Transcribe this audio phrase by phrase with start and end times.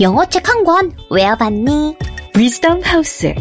[0.00, 1.96] 영어책 한 권 외워봤니?
[2.36, 3.34] 위즈덤 하우스.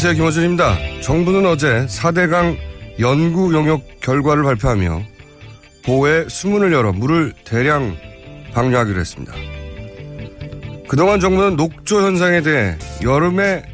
[0.00, 0.14] 안녕하세요.
[0.14, 1.00] 김호준입니다.
[1.02, 2.56] 정부는 어제 4대강
[3.00, 5.02] 연구 용역 결과를 발표하며
[5.84, 7.96] 보호에 수문을 열어 물을 대량
[8.54, 9.32] 방류하기로 했습니다.
[10.86, 13.64] 그동안 정부는 녹조 현상에 대해 여름의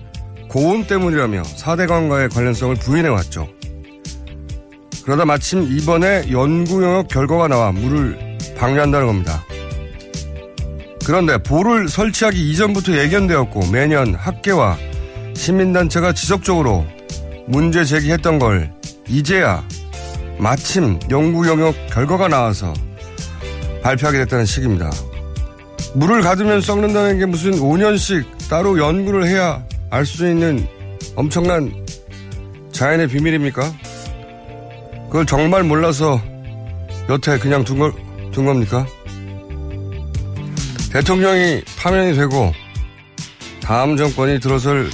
[0.48, 3.46] 고온 때문이라며 4대강과의 관련성을 부인해왔죠.
[5.04, 9.44] 그러다 마침 이번에 연구 용역 결과가 나와 물을 방류한다는 겁니다.
[11.04, 14.78] 그런데 보를 설치하기 이전부터 예견되었고 매년 학계와
[15.34, 16.86] 시민단체가 지속적으로
[17.46, 18.72] 문제 제기했던 걸
[19.08, 19.62] 이제야
[20.38, 22.72] 마침 연구 영역 결과가 나와서
[23.82, 24.90] 발표하게 됐다는 식입니다.
[25.94, 30.66] 물을 가두면 썩는다는 게 무슨 5년씩 따로 연구를 해야 알 수 있는
[31.14, 31.72] 엄청난
[32.72, 33.72] 자연의 비밀입니까?
[35.06, 36.20] 그걸 정말 몰라서
[37.08, 37.92] 여태 그냥 둔, 걸,
[38.32, 38.84] 둔 겁니까?
[40.92, 42.52] 대통령이 파면이 되고
[43.62, 44.90] 다음 정권이 들어설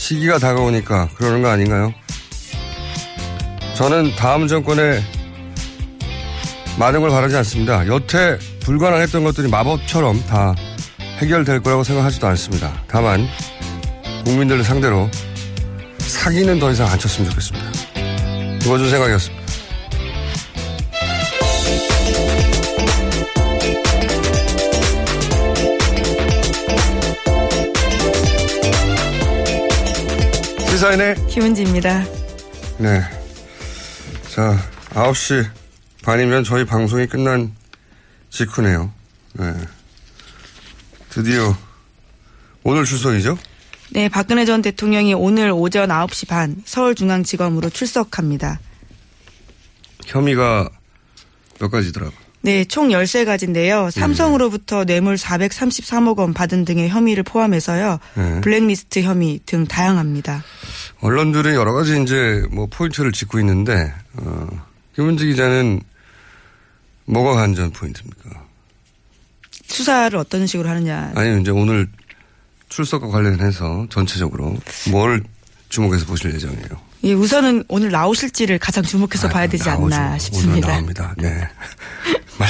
[0.00, 1.92] 시기가 다가오니까 그러는 거 아닌가요?
[3.74, 5.02] 저는 다음 정권에
[6.78, 7.86] 많은 걸 바라지 않습니다.
[7.86, 10.54] 여태 불가능했던 것들이 마법처럼 다
[11.18, 12.72] 해결될 거라고 생각하지도 않습니다.
[12.88, 13.28] 다만
[14.24, 15.10] 국민들을 상대로
[15.98, 17.70] 사기는 더 이상 안 쳤으면 좋겠습니다.
[18.64, 19.39] 이거준 생각이었습니다.
[30.80, 32.04] 시사인의 김은지입니다.
[32.78, 33.02] 네.
[34.30, 34.56] 자,
[34.94, 35.46] 9시
[36.02, 37.54] 반이면 저희 방송이 끝난
[38.30, 38.90] 직후네요.
[39.34, 39.52] 네.
[41.10, 41.54] 드디어
[42.62, 43.36] 오늘 출석이죠?
[43.90, 48.58] 네, 박근혜 전 대통령이 오늘 오전 9시 반 서울중앙지검으로 출석합니다.
[50.06, 50.70] 혐의가
[51.58, 52.14] 몇 가지더라고.
[52.42, 53.90] 네, 총 13가지인데요.
[53.90, 57.98] 삼성으로부터 뇌물 433억 원 받은 등의 혐의를 포함해서요.
[58.14, 58.40] 네.
[58.40, 60.42] 블랙리스트 혐의 등 다양합니다.
[61.00, 64.46] 언론들은 여러 가지 이제 뭐 포인트를 짚고 있는데, 어,
[64.94, 65.82] 김은지 기자는
[67.04, 68.30] 뭐가 관전 포인트입니까?
[69.66, 71.12] 수사를 어떤 식으로 하느냐.
[71.14, 71.88] 아니, 이제 오늘
[72.70, 74.56] 출석과 관련해서 전체적으로
[74.90, 75.22] 뭘
[75.68, 76.90] 주목해서 보실 예정이에요?
[77.04, 79.94] 예, 우선은 오늘 나오실지를 가장 주목해서 아, 봐야 되지 나오죠.
[79.94, 80.66] 않나 싶습니다.
[80.68, 81.14] 오늘 나옵니다.
[81.18, 81.48] 네.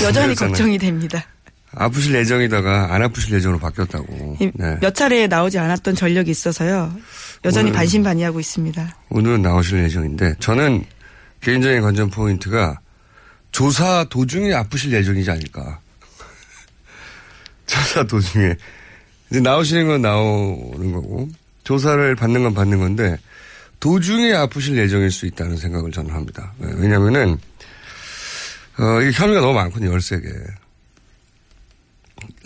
[0.03, 0.35] 여전히.
[0.35, 1.25] 걱정이 됩니다.
[1.73, 4.37] 아프실 예정이다가 안 아프실 예정으로 바뀌었다고.
[4.41, 4.79] 예, 네.
[4.81, 6.93] 몇 차례 나오지 않았던 전력이 있어서요.
[7.45, 8.97] 여전히 반신반의하고 있습니다.
[9.11, 10.85] 오늘은 나오실 예정인데 저는
[11.41, 12.81] 개인적인 관전 포인트가
[13.53, 15.81] 조사 도중에 아프실 예정이지 않을까.
[17.67, 18.55] 조사 도중에.
[19.31, 21.29] 이제 나오시는 건 나오는 거고,
[21.63, 23.17] 조사를 받는 건 받는 건데,
[23.79, 26.53] 도중에 아프실 예정일 수 있다는 생각을 저는 합니다.
[26.59, 27.39] 네, 왜냐면은,
[28.81, 30.33] 어, 이 혐의가 너무 많거든요, 13개.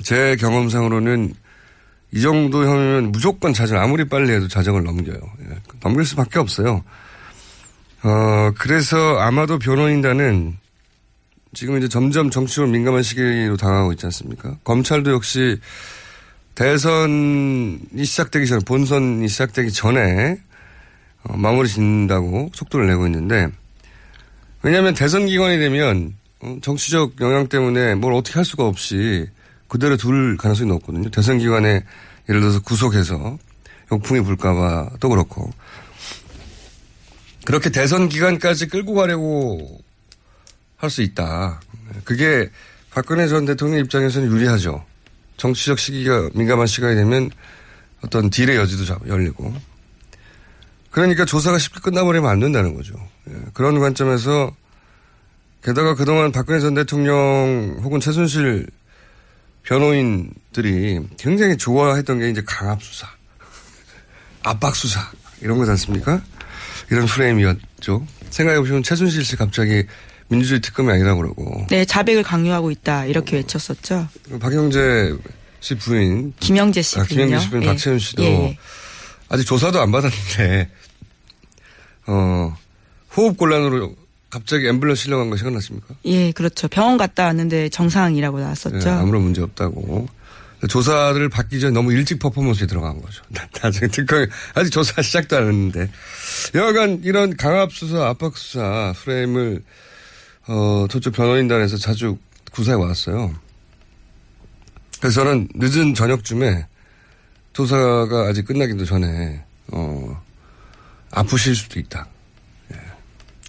[0.02, 1.32] 제 경험상으로는
[2.12, 5.18] 이 정도 혐의면 무조건 자정, 아무리 빨리 해도 자정을 넘겨요.
[5.42, 6.82] 예, 넘길 수밖에 없어요.
[8.02, 10.58] 어, 그래서 아마도 변호인단은
[11.54, 14.56] 지금 이제 점점 정치적으로 민감한 시기로 당하고 있지 않습니까?
[14.64, 15.60] 검찰도 역시
[16.56, 20.36] 대선이 시작되기 전에, 본선이 시작되기 전에
[21.22, 23.48] 어, 마무리 짓는다고 속도를 내고 있는데
[24.62, 26.23] 왜냐하면 대선 기간이 되면 어,
[26.62, 29.28] 정치적 영향 때문에 뭘 어떻게 할 수가 없이
[29.68, 31.10] 그대로 둘 가능성이 높거든요.
[31.10, 31.84] 대선 기간에
[32.28, 33.38] 예를 들어서 구속해서
[33.92, 35.50] 욕풍이 불까봐 또 그렇고
[37.44, 39.80] 그렇게 대선 기간까지 끌고 가려고
[40.76, 41.60] 할 수 있다.
[42.04, 42.50] 그게
[42.90, 44.84] 박근혜 전 대통령 입장에서는 유리하죠.
[45.36, 47.30] 정치적 시기가 민감한 시간이 되면
[48.02, 49.54] 어떤 딜의 여지도 열리고.
[50.90, 52.94] 그러니까 조사가 쉽게 끝나버리면 안 된다는 거죠.
[53.28, 54.54] 예, 그런 관점에서
[55.64, 58.66] 게다가 그동안 박근혜 전 대통령 혹은 최순실
[59.62, 63.08] 변호인들이 굉장히 좋아했던 게 이제 강압수사,
[64.44, 65.00] 압박수사,
[65.40, 66.20] 이런 거지 않습니까?
[66.90, 68.06] 이런 프레임이었죠.
[68.28, 69.84] 생각해보시면 최순실 씨 갑자기
[70.28, 71.66] 민주주의 특검이 아니라고 그러고.
[71.70, 73.06] 네, 자백을 강요하고 있다.
[73.06, 74.08] 이렇게 외쳤었죠.
[74.38, 75.16] 박영재
[75.60, 76.34] 씨 부인.
[76.40, 77.04] 김영재 씨 아.
[77.04, 77.66] 김영재 씨 부인 예.
[77.68, 78.58] 박채윤 씨도 예.
[79.30, 80.70] 아직 조사도 안 받았는데,
[82.06, 82.54] 어,
[83.16, 83.96] 호흡 곤란으로
[84.34, 85.94] 갑자기 앰뷸런스 실려간 거 생각나십니까?
[86.06, 86.66] 예, 그렇죠.
[86.66, 88.78] 병원 갔다 왔는데 정상이라고 나왔었죠.
[88.78, 90.08] 네, 아무런 문제 없다고.
[90.68, 93.22] 조사를 받기 전에 너무 일찍 퍼포먼스에 들어간 거죠.
[93.62, 95.88] 나중에 특검이 아직 조사 시작도 안 했는데.
[96.52, 99.62] 여하간 이런 강압수사, 압박수사 프레임을
[100.48, 102.18] 어, 저쪽 변호인단에서 자주
[102.50, 103.32] 구사해 왔어요.
[104.98, 106.66] 그래서 저는 늦은 저녁쯤에
[107.52, 110.20] 조사가 아직 끝나기도 전에 어,
[111.12, 112.08] 아프실 수도 있다.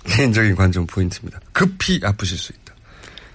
[0.10, 0.14] 예.
[0.16, 1.40] 개인적인 관점 포인트입니다.
[1.52, 2.66] 급히 아프실 수 있다.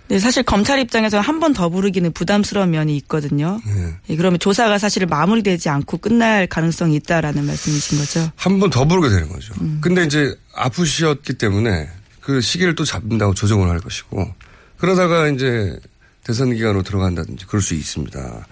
[0.09, 3.61] 네, 사실 검찰 입장에서 한 번 더 부르기는 부담스러운 면이 있거든요.
[3.67, 3.95] 예.
[4.09, 8.31] 예, 그러면 조사가 사실 마무리되지 않고 끝날 가능성이 있다라는 말씀이신 거죠.
[8.37, 9.55] 한 번 더 부르게 되는 거죠.
[9.81, 11.89] 근데 이제 아프셨기 때문에
[12.21, 14.35] 그 시기를 또 잡는다고 조정을 할 것이고
[14.79, 15.79] 그러다가 이제
[16.25, 18.47] 대선 기간으로 들어간다든지 그럴 수 있습니다.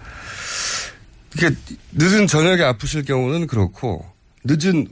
[1.35, 1.51] 이게
[1.91, 4.05] 늦은 저녁에 아프실 경우는 그렇고
[4.45, 4.87] 늦은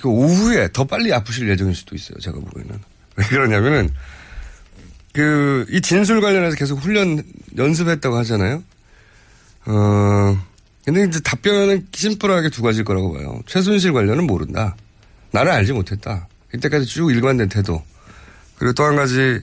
[0.00, 2.18] 그 오후에 더 빨리 아프실 예정일 수도 있어요.
[2.18, 2.78] 제가 보기에는.
[3.16, 3.90] 왜 그러냐면은
[5.12, 7.22] 그 이 진술 관련해서 계속 훈련
[7.56, 8.62] 연습했다고 하잖아요.
[9.66, 10.38] 어
[10.84, 13.40] 근데 이제 답변은 심플하게 두 가지일 거라고 봐요.
[13.46, 14.76] 최순실 관련은 모른다.
[15.30, 16.28] 나는 알지 못했다.
[16.54, 17.82] 이때까지 쭉 일관된 태도.
[18.58, 19.40] 그리고 또 한 가지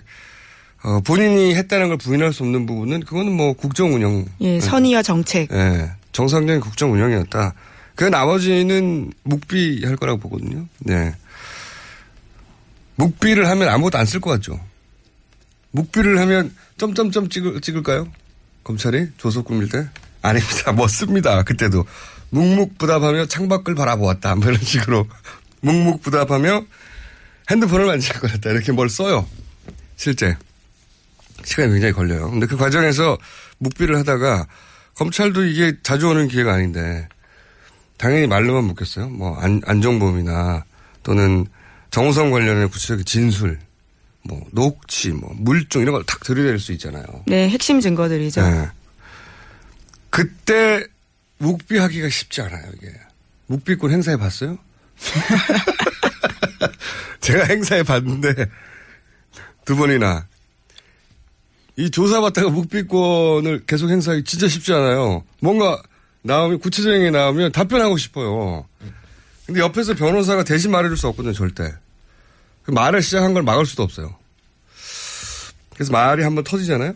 [0.84, 4.26] 어, 본인이 했다는 걸 부인할 수 없는 부분은 그거는 뭐 국정 운영.
[4.42, 5.52] 예, 선의와 정책.
[5.52, 7.54] 예, 정상적인 국정 운영이었다.
[7.96, 10.68] 그 나머지는 묵비 할 거라고 보거든요.
[10.80, 11.14] 네.
[12.96, 14.60] 묵비를 하면 아무것도 안 쓸 것 같죠.
[15.72, 18.08] 묵비를 하면 점점점 찍을, 찍을까요?
[18.64, 19.88] 검찰이 조속 꾸밀 때?
[20.22, 20.72] 아닙니다.
[20.74, 21.44] 뭐 씁니다.
[21.44, 21.86] 그때도.
[22.30, 24.36] 묵묵부답하며 창밖을 바라보았다.
[24.36, 25.08] 뭐 이런 식으로.
[25.62, 26.64] 묵묵부답하며
[27.50, 28.50] 핸드폰을 만질 것 같다.
[28.52, 29.28] 이렇게 뭘 써요.
[29.96, 30.38] 실제.
[31.44, 32.30] 시간이 굉장히 걸려요.
[32.30, 33.18] 근데 그 과정에서
[33.60, 34.48] 묵비를 하다가
[34.96, 37.08] 검찰도 이게 자주 오는 기회가 아닌데
[38.02, 39.10] 당연히 말로만 묻겠어요.
[39.10, 40.66] 뭐 안, 안정범이나
[41.04, 41.46] 또는
[41.92, 43.60] 정우성 관련된 구체적인 진술,
[44.24, 47.06] 뭐 녹취, 뭐 물증 이런 걸 탁 들이댈 수 있잖아요.
[47.28, 48.42] 네, 핵심 증거들이죠.
[48.42, 48.68] 네.
[50.10, 50.84] 그때
[51.38, 52.72] 묵비하기가 쉽지 않아요.
[52.78, 52.92] 이게
[53.46, 54.58] 묵비권 행사해 봤어요?
[57.22, 58.48] 제가 행사해 봤는데
[59.66, 60.26] 두 번이나
[61.78, 65.24] 이 조사받다가 묵비권을 계속 행사하기 진짜 쉽지 않아요.
[65.40, 65.82] 뭔가
[66.24, 68.68] 나오면 구체적인 게 나오면 답변하고 싶어요.
[69.46, 71.74] 근데 옆에서 변호사가 대신 말해줄 수 없거든요, 절대.
[72.64, 74.16] 그 말을 시작한 걸 막을 수도 없어요.
[75.74, 76.94] 그래서 말이 한번 터지잖아요?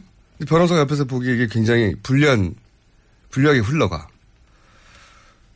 [0.48, 2.56] 변호사가 옆에서 보기에 이게 굉장히 불리한,
[3.32, 4.08] 불리하게 흘러가.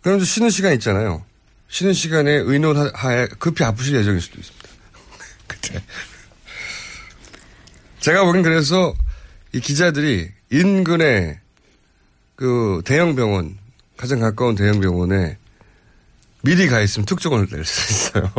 [0.01, 1.23] 그럼 좀 쉬는 시간 있잖아요.
[1.67, 4.69] 쉬는 시간에 의논 하에 급히 아프실 예정일 수도 있습니다.
[5.45, 5.83] 그때.
[7.99, 8.93] 제가 보기엔 그래서
[9.53, 11.39] 이 기자들이 인근에
[12.39, 13.58] 그 대형 병원,
[13.98, 15.38] 가장 가까운 대형 병원에
[16.41, 18.31] 미리 가 있으면 특종을 낼 수 있어요.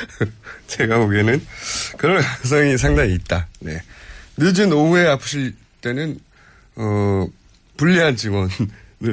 [0.66, 1.46] 제가 보기에는
[1.98, 3.46] 그런 가능성이 상당히 있다.
[3.60, 3.82] 네.
[4.38, 6.18] 늦은 오후에 아프실 때는,
[6.76, 7.26] 어,
[7.76, 8.48] 불리한 증언을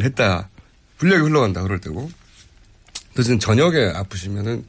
[0.03, 0.47] 했다.
[0.97, 1.61] 불리하게 흘러간다.
[1.63, 2.09] 그럴 때고.
[3.17, 4.65] 늦은 저녁에 아프시면은,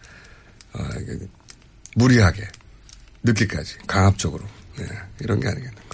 [0.73, 1.25] 아, 이게
[1.95, 2.49] 무리하게.
[3.23, 4.45] 늦기까지 강압적으로
[4.77, 4.87] 네,
[5.21, 5.86] 이런 게 아니겠는가.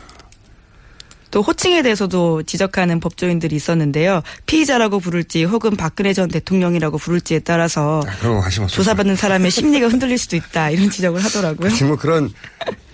[1.33, 4.23] 또 호칭에 대해서도 지적하는 법조인들이 있었는데요.
[4.47, 8.67] 피의자라고 부를지 혹은 박근혜 전 대통령이라고 부를지에 따라서 아.
[8.69, 11.71] 조사받는 사람의 심리가 흔들릴 수도 있다 이런 지적을 하더라고요.
[11.71, 12.31] 지금 뭐 그런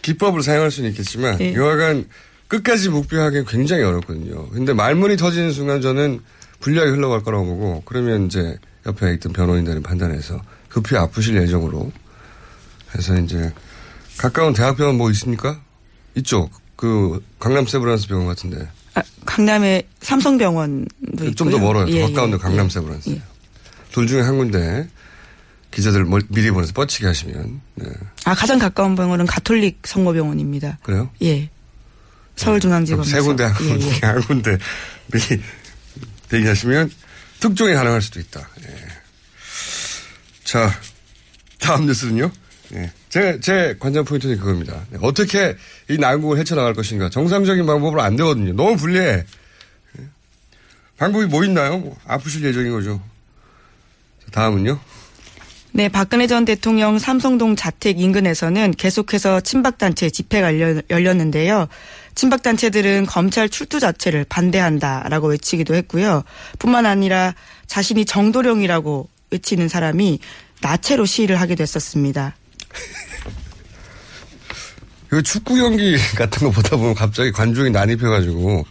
[0.03, 1.53] 기법을 사용할 수는 있겠지만 예.
[1.53, 2.07] 여하간
[2.47, 4.49] 끝까지 묵비하기 굉장히 어렵거든요.
[4.51, 6.21] 근데 말문이 터지는 순간 저는
[6.61, 11.91] 불리하게 흘러갈 거라고 보고 그러면 이제 옆에 있던 변호인들이 판단해서 급히 아프실 예정으로
[12.97, 13.53] 해서 이제
[14.17, 15.61] 가까운 대학병원 뭐 있습니까?
[16.15, 16.49] 있죠.
[16.79, 21.35] 그 강남 세브란스 병원 같은데 아, 강남의 삼성병원도.
[21.35, 21.89] 좀 더 멀어요.
[21.89, 22.71] 예, 더 가까운데 예, 강남 예.
[22.71, 23.11] 세브란스.
[23.11, 23.23] 예.
[23.91, 24.89] 둘 중에 한 군데
[25.73, 27.87] 기자들 멀- 미리 보내서 뻗치게 하시면 네.
[28.25, 30.79] 아 가장 가까운 병원은 가톨릭 성모병원입니다.
[30.85, 31.11] 그래요?
[31.23, 31.51] 예.
[32.37, 34.07] 서울중앙지검 그럼 세 군데 한 예, 군데 예.
[34.07, 34.59] 한 군데
[35.13, 35.43] 미리
[36.29, 36.93] 대기하시면
[37.41, 38.49] 특종이 가능할 수도 있다.
[38.63, 38.75] 예.
[40.45, 40.71] 자
[41.59, 42.31] 다음 뉴스는요.
[42.75, 42.93] 예.
[43.09, 44.85] 제, 제 관전 포인트는 그겁니다.
[44.91, 45.57] 네, 어떻게
[45.89, 47.09] 이 난국을 헤쳐나갈 것인가.
[47.09, 48.53] 정상적인 방법으로 안 되거든요.
[48.53, 49.25] 너무 불리해.
[49.99, 50.05] 예.
[50.99, 51.79] 방법이 뭐 있나요?
[51.79, 53.01] 뭐 아프실 예정인 거죠.
[54.25, 54.79] 자, 다음은요.
[55.73, 60.59] 네, 박근혜 전 대통령 삼성동 자택 인근에서는 계속해서 친박단체 집회가
[60.91, 61.69] 열렸는데요.
[62.15, 66.25] 친박단체들은 검찰 출두 자체를 반대한다라고 외치기도 했고요.
[66.59, 67.35] 뿐만 아니라
[67.67, 70.19] 자신이 정도령이라고 외치는 사람이
[70.63, 72.35] 나체로 시위를 하게 됐었습니다.
[75.09, 78.67] 그 축구 경기 같은 거 보다 보면 갑자기 관중이 난입해가지고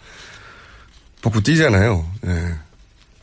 [1.20, 2.10] 벗고 뛰잖아요.
[2.26, 2.54] 예.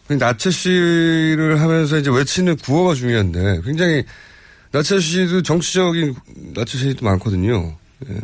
[0.08, 4.04] 근데 나체 씨를 하면서 이제 외치는 구호가 중요한데 굉장히
[4.72, 6.16] 나체 씨도 정치적인
[6.54, 7.76] 나체 씨도 많거든요.
[8.10, 8.20] 예.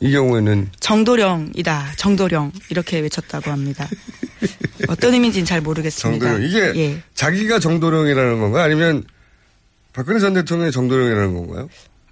[0.00, 3.86] 이 경우에는 정도령이다, 정도령 이렇게 외쳤다고 합니다.
[4.88, 6.26] 어떤 의미인지는 잘 모르겠습니다.
[6.26, 7.02] 정도령 이게 예.
[7.14, 9.04] 자기가 정도령이라는 건가 아니면
[9.92, 11.68] 박근혜 전 대통령이 정도령이라는 건가요?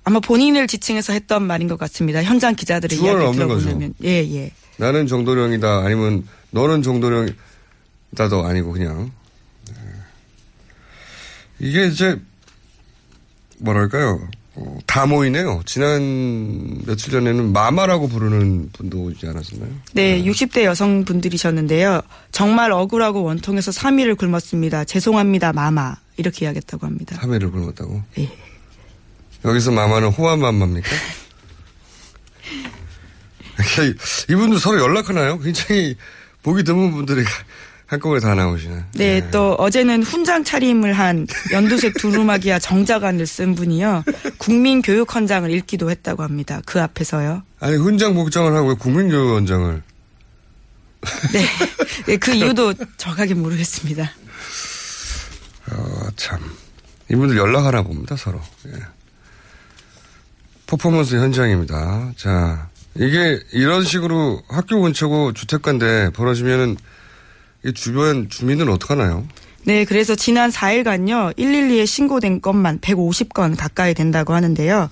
[0.08, 2.22] 아마 본인을 지칭해서 했던 말인 것 같습니다.
[2.22, 3.32] 현장 기자들의 이야기를.
[3.32, 4.50] 들어보면 예, 예.
[4.78, 9.10] 나는 정도령이다 아니면 너는 정도령이다도 아니고 그냥
[9.68, 9.74] 네.
[11.58, 12.18] 이게 이제
[13.58, 15.60] 뭐랄까요 어, 다 모이네요.
[15.66, 19.70] 지난 며칠 전에는 마마라고 부르는 분도 오지 않았었나요?
[19.92, 22.00] 네, 60대 여성분들이셨는데요.
[22.32, 24.86] 정말 억울하고 원통해서 3일을 굶었습니다.
[24.86, 25.96] 죄송합니다, 마마.
[26.16, 27.18] 이렇게 이야기했다고 합니다.
[27.20, 28.02] 3회를 굶었다고.
[28.18, 28.47] 예.
[29.44, 30.88] 여기서 마마는 호환 마마입니까?
[33.58, 33.98] 이렇게
[34.30, 35.38] 이분들 서로 연락하나요?
[35.38, 35.96] 굉장히
[36.42, 37.24] 보기 드문 분들이
[37.86, 38.84] 한꺼번에 다 나오시네.
[38.94, 44.04] 네, 또 어제는 훈장 차림을 한 연두색 두루마기와 정자관을 쓴 분이요.
[44.36, 46.60] 국민교육 헌장을 읽기도 했다고 합니다.
[46.66, 47.42] 그 앞에서요.
[47.60, 49.82] 아니 훈장 복장을 하고 왜 국민교육원장을
[51.32, 51.44] 네.
[52.06, 54.10] 네, 그 이유도 정확하게 모르겠습니다.
[55.72, 56.38] 어, 참.
[57.10, 58.40] 이분들 연락하나 봅니다, 서로.
[58.66, 58.72] 예.
[60.68, 62.12] 퍼포먼스 현장입니다.
[62.16, 66.76] 자, 이게 이런 식으로 학교 근처고 주택가인데 벌어지면은
[67.64, 69.26] 이 주변 주민은 어떡하나요?
[69.64, 74.90] 네, 그래서 지난 4일간요, 112에 신고된 건만 150건 가까이 된다고 하는데요.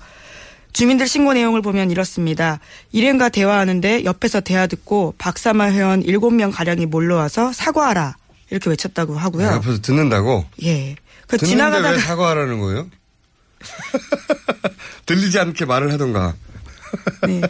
[0.73, 2.59] 주민들 신고 내용을 보면 이렇습니다.
[2.91, 8.15] 일행과 대화하는데 옆에서 대화 듣고 박사마 회원 7명 가량이 몰려와서 사과하라.
[8.49, 9.45] 이렇게 외쳤다고 하고요.
[9.47, 10.45] 옆에서 듣는다고?
[10.63, 10.95] 예.
[11.27, 12.87] 그 지나가다가 왜 사과하라는 거예요?
[15.07, 16.35] 들리지 않게 말을 하던가.
[17.25, 17.41] 네.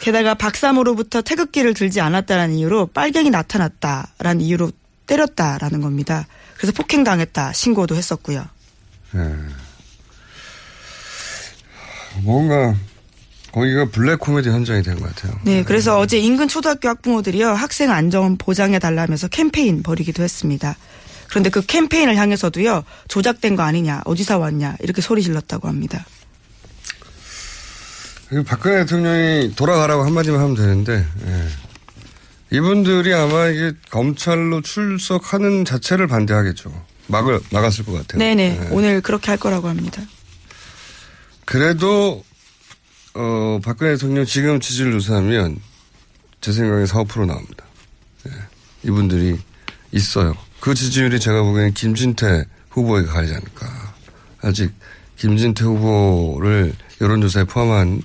[0.00, 4.72] 게다가 박사모로부터 태극기를 들지 않았다는 이유로 빨갱이 나타났다라는 이유로
[5.06, 6.26] 때렸다라는 겁니다.
[6.56, 8.44] 그래서 폭행당했다 신고도 했었고요.
[9.14, 9.34] 예.
[12.22, 12.74] 뭔가
[13.52, 15.38] 거기가 블랙 코미디 현장이 된 것 같아요.
[15.44, 20.76] 네, 그래서 어제 인근 초등학교 학부모들이요 학생 안전 보장해 달라면서 캠페인 벌이기도 했습니다.
[21.28, 26.04] 그런데 그 캠페인을 향해서도요 조작된 거 아니냐, 어디서 왔냐 이렇게 소리 질렀다고 합니다.
[28.28, 31.48] 그 박근혜 대통령이 돌아가라고 한마디만 하면 되는데, 예.
[32.56, 36.72] 이분들이 아마 이게 검찰로 출석하는 자체를 반대하겠죠.
[37.08, 38.18] 막을, 막았을 것 같아요.
[38.18, 38.68] 네네 예.
[38.70, 40.02] 오늘 그렇게 할 거라고 합니다.
[41.44, 42.24] 그래도,
[43.14, 45.58] 어, 박근혜 대통령 지금 지지율 조사하면
[46.40, 47.64] 제 생각에 4, 5% 나옵니다.
[48.26, 48.32] 예.
[48.84, 49.38] 이분들이
[49.92, 50.34] 있어요.
[50.60, 53.94] 그 지지율이 제가 보기에는 김진태 후보에게 가지 않을까.
[54.40, 54.72] 아직
[55.16, 58.02] 김진태 후보를 여론조사에 포함한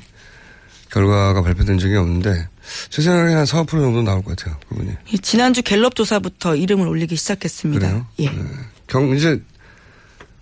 [0.92, 2.48] 결과가 발표된 적이 없는데
[2.90, 4.58] 제 생각에 한 4, 5% 정도 나올 것 같아요.
[4.70, 4.92] 그분이.
[5.14, 7.88] 예, 지난주 갤럽 조사부터 이름을 올리기 시작했습니다.
[7.88, 8.08] 그래요?
[8.20, 8.30] 예.
[8.30, 8.44] 네.
[8.88, 9.42] 경, 이제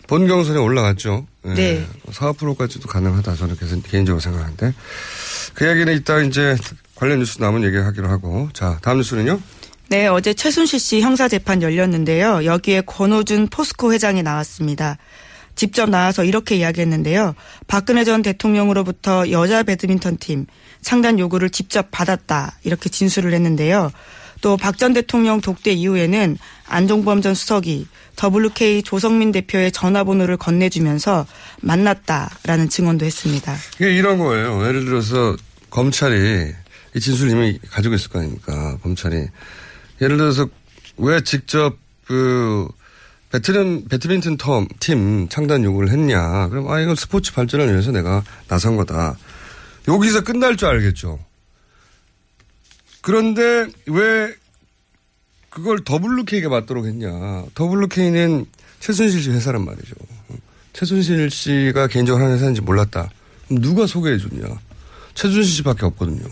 [0.08, 1.28] 본 경선에 올라갔죠.
[1.48, 1.54] 예.
[1.54, 1.88] 네.
[2.12, 3.36] 4, 5%까지도 가능하다.
[3.36, 4.74] 저는 개선- 개인적으로 생각하는데.
[5.54, 6.56] 그 얘기는 이따 이제
[6.96, 8.50] 관련 뉴스 남은 얘기 하기로 하고.
[8.54, 9.40] 자, 다음 뉴스는요?
[9.90, 12.44] 네, 어제 최순실 씨 형사재판 열렸는데요.
[12.46, 14.98] 여기에 권호준 포스코 회장이 나왔습니다.
[15.58, 17.36] 직접 나와서 이렇게 이야기했는데요.
[17.68, 20.46] 박근혜 전 대통령으로부터 여자 배드민턴 팀
[20.82, 23.92] 창단 요구를 직접 받았다 이렇게 진술을 했는데요.
[24.42, 26.38] 또 박 전 대통령 독대 이후에는
[26.68, 27.88] 안종범 전 수석이
[28.24, 31.26] WK 조성민 대표의 전화번호를 건네주면서
[31.62, 33.56] 만났다라는 증언도 했습니다.
[33.76, 34.66] 이게 이런 거예요.
[34.68, 35.36] 예를 들어서
[35.72, 36.52] 검찰이
[36.96, 38.78] 이 진술 이미 가지고 있을 거 아닙니까?
[38.84, 39.28] 검찰이
[40.02, 40.48] 예를 들어서
[40.98, 42.68] 왜 직접 그
[43.32, 46.48] 배트민, 배드민턴 텀, 팀 창단 요구를 했냐.
[46.48, 49.18] 그럼 아, 이건 스포츠 발전을 위해서 내가 나선 거다.
[49.88, 51.20] 여기서 끝날 줄 알겠죠.
[53.02, 54.34] 그런데 왜
[55.50, 57.10] 그걸 WK가 맞도록 했냐.
[57.60, 58.46] WK는
[58.80, 59.96] 최순실 씨 회사란 말이죠.
[60.74, 63.10] 최순실 씨가 개인적으로 하는 회사인지 몰랐다.
[63.50, 64.44] 누가 소개해 줬냐.
[65.16, 66.28] 최순실 씨밖에 없거든요.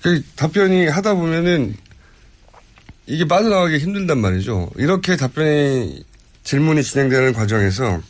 [0.00, 1.76] 그 답변이 하다 보면은
[3.12, 4.70] 이게 빠져나가기 힘들단 말이죠.
[4.76, 6.02] 이렇게 답변이
[6.44, 8.00] 질문이 진행되는 과정에서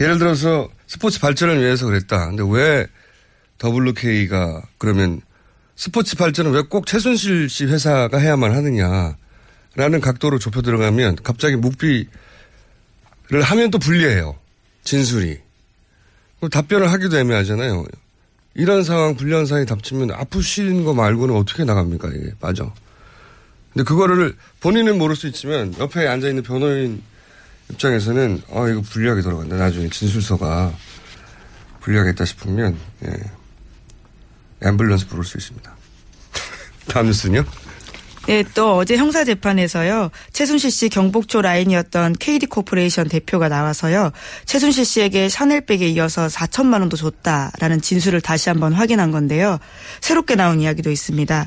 [0.00, 2.26] 예를 들어서 스포츠 발전을 위해서 그랬다.
[2.26, 2.84] 근데 왜
[3.62, 5.20] WK가 그러면
[5.76, 12.08] 스포츠 발전은 왜 꼭 최순실 씨 회사가 해야만 하느냐라는 각도로 좁혀 들어가면 갑자기 묵비를
[13.42, 14.36] 하면 또 불리해요.
[14.82, 15.38] 진술이.
[16.50, 17.84] 답변을 하기도 애매하잖아요.
[18.54, 22.32] 이런 상황, 불리한 상황이 닥치면 아프신 거 말고는 어떻게 나갑니까, 이게.
[22.40, 22.72] 맞아.
[23.76, 27.02] 근데 그거를 본인은 모를 수 있지만 옆에 앉아 있는 변호인
[27.70, 29.56] 입장에서는 아, 이거 불리하게 돌아간다.
[29.56, 30.72] 나중에 진술서가
[31.80, 33.10] 불리하겠다 싶으면, 예.
[34.62, 35.76] 앰뷸런스 부를 수 있습니다.
[36.88, 37.44] 다음 뉴스는요?
[38.28, 44.10] 네, 또 어제 형사 재판에서요, 최순실 씨 경복초 라인이었던 KD 코퍼레이션 대표가 나와서요,
[44.46, 49.58] 최순실 씨에게 샤넬백에 이어서 4천만 원도 줬다라는 진술을 다시 한번 확인한 건데요.
[50.00, 51.46] 새롭게 나온 이야기도 있습니다.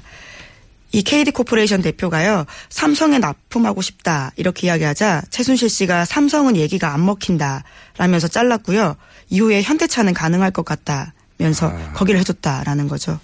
[0.92, 7.64] 이 KD 코퍼레이션 대표가요, 삼성에 납품하고 싶다, 이렇게 이야기하자 최순실 씨가 삼성은 얘기가 안 먹힌다,
[7.98, 8.96] 라면서 잘랐고요.
[9.30, 11.94] 이후에 현대차는 가능할 것 같다, 면서 아.
[11.94, 13.20] 거기를 해줬다라는 거죠.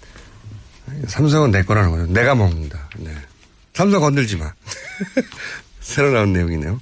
[1.08, 2.12] 삼성은 내 거라는 거죠.
[2.12, 2.88] 내가 먹는다.
[2.98, 3.12] 네.
[3.74, 4.52] 삼성 건들지 마.
[5.80, 6.80] 새로 나온 내용이네요.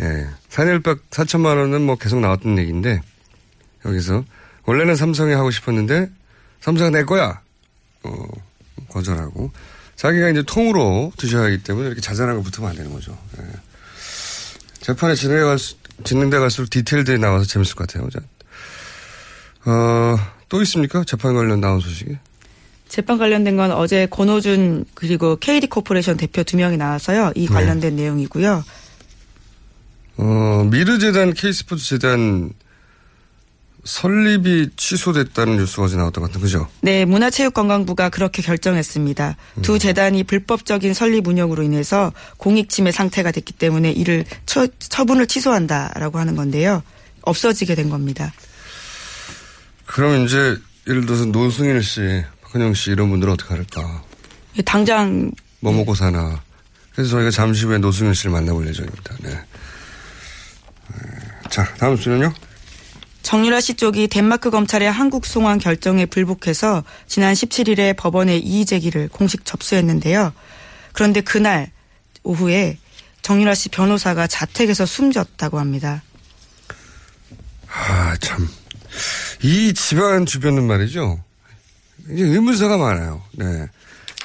[0.00, 0.26] 예.
[0.50, 3.00] 산일백 4천만 원은 뭐 계속 나왔던 얘기인데,
[3.84, 4.24] 여기서,
[4.64, 6.08] 원래는 삼성이 하고 싶었는데,
[6.60, 7.40] 삼성은 내 거야!
[8.04, 8.12] 어,
[8.88, 9.50] 거절하고.
[10.02, 13.16] 자기가 이제 통으로 드셔야 하기 때문에 이렇게 자잘한 거 붙으면 안 되는 거죠.
[13.38, 13.44] 예.
[14.80, 18.10] 재판에 진행돼, 갈수, 진행돼 갈수록 디테일들이 나와서 재밌을 것 같아요.
[18.10, 18.18] 자,
[19.64, 20.16] 어,
[20.48, 21.04] 또 있습니까?
[21.04, 22.18] 재판 관련 나온 소식이?
[22.88, 27.30] 재판 관련된 건 어제 권오준 그리고 KD 코퍼레이션 대표 두 명이 나와서요.
[27.36, 28.64] 이 관련된 내용이고요.
[30.16, 32.52] 어, 미르재단, K스포츠 재단
[33.84, 36.68] 설립이 취소됐다는 뉴스가 어제 나왔던 것 같은 그죠?
[36.82, 39.36] 네, 문화체육관광부가 그렇게 결정했습니다.
[39.62, 46.36] 두 재단이 불법적인 설립 운영으로 인해서 공익침해 상태가 됐기 때문에 이를 처, 처분을 취소한다라고 하는
[46.36, 46.82] 건데요.
[47.22, 48.32] 없어지게 된 겁니다.
[49.86, 50.56] 그럼 이제
[50.88, 54.02] 예를 들어서 노승일 씨, 박근영 씨 이런 분들은 어떻게 할까?
[54.64, 56.40] 당장 뭐 먹고 사나.
[56.92, 59.16] 그래서 저희가 잠시 후에 노승일 씨를 만나볼 예정입니다.
[59.22, 59.30] 네.
[59.30, 60.98] 네.
[61.50, 62.32] 자, 다음 주는요?
[63.32, 69.46] 정유라 씨 쪽이 덴마크 검찰의 한국 송환 결정에 불복해서 지난 17일에 법원에 이의 제기를 공식
[69.46, 70.34] 접수했는데요.
[70.92, 71.72] 그런데 그날
[72.24, 72.76] 오후에
[73.22, 76.02] 정유라 씨 변호사가 자택에서 숨졌다고 합니다.
[77.68, 78.46] 아, 참.
[79.42, 81.18] 이 집안 주변은 말이죠.
[82.08, 83.22] 의문사가 많아요.
[83.32, 83.66] 네.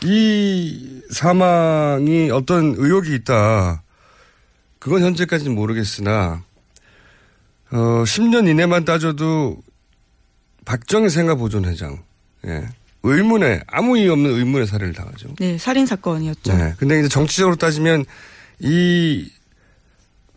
[0.04, 3.84] 이 사망이 어떤 의혹이 있다.
[4.80, 6.44] 그건 현재까지는 모르겠으나,
[7.72, 9.58] 어, 10년 이내만 따져도
[10.66, 12.04] 박정희 생가보존회장,
[12.48, 12.68] 예.
[13.04, 15.30] 의문에, 아무 이유 없는 의문의 살해를 당하죠.
[15.40, 16.54] 네, 살인 사건이었죠.
[16.54, 16.74] 네.
[16.78, 18.06] 근데 이제 정치적으로 따지면
[18.60, 19.32] 이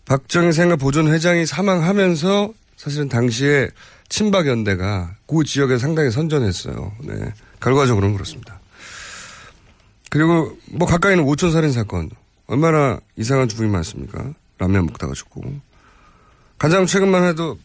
[0.04, 3.70] 박정희 생가보존회장이 사망하면서 사실은 당시에
[4.08, 6.92] 친박연대가 그 지역에 상당히 선전했어요.
[7.04, 7.32] 네.
[7.60, 8.60] 결과적으로는 그렇습니다.
[10.10, 12.10] 그리고 뭐 가까이는 오천 살인 사건.
[12.46, 14.34] 얼마나 이상한 죽음이 많습니까?
[14.58, 15.42] 라면 먹다가 죽고.
[16.60, 17.58] 가장 최근만 해도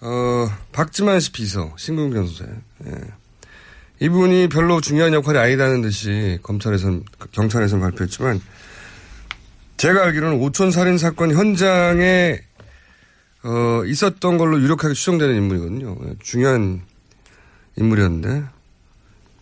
[0.00, 2.44] 어 박지만 씨 비서 신궁 변호사.
[2.44, 2.92] 예.
[3.98, 8.40] 이분이 별로 중요한 역할이 아니다는 듯이 검찰에선 경찰에서는 발표했지만
[9.76, 12.38] 제가 알기로는 오천 살인 사건 현장에
[13.42, 15.96] 어, 있었던 걸로 유력하게 추정되는 인물이거든요.
[16.04, 16.82] 예, 중요한
[17.74, 18.44] 인물이었는데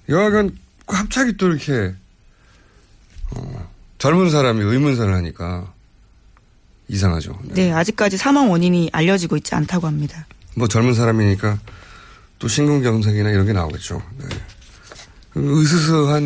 [0.08, 1.94] 여하간 갑자기 또 이렇게
[3.36, 5.73] 어, 젊은 사람이 의문사를 하니까
[6.88, 7.38] 이상하죠.
[7.44, 7.54] 네.
[7.54, 10.26] 네, 아직까지 사망 원인이 알려지고 있지 않다고 합니다.
[10.54, 11.58] 뭐 젊은 사람이니까
[12.38, 14.02] 또 신근경색이나 이런 게 나오겠죠.
[14.18, 14.26] 네.
[15.36, 16.22] 으스스한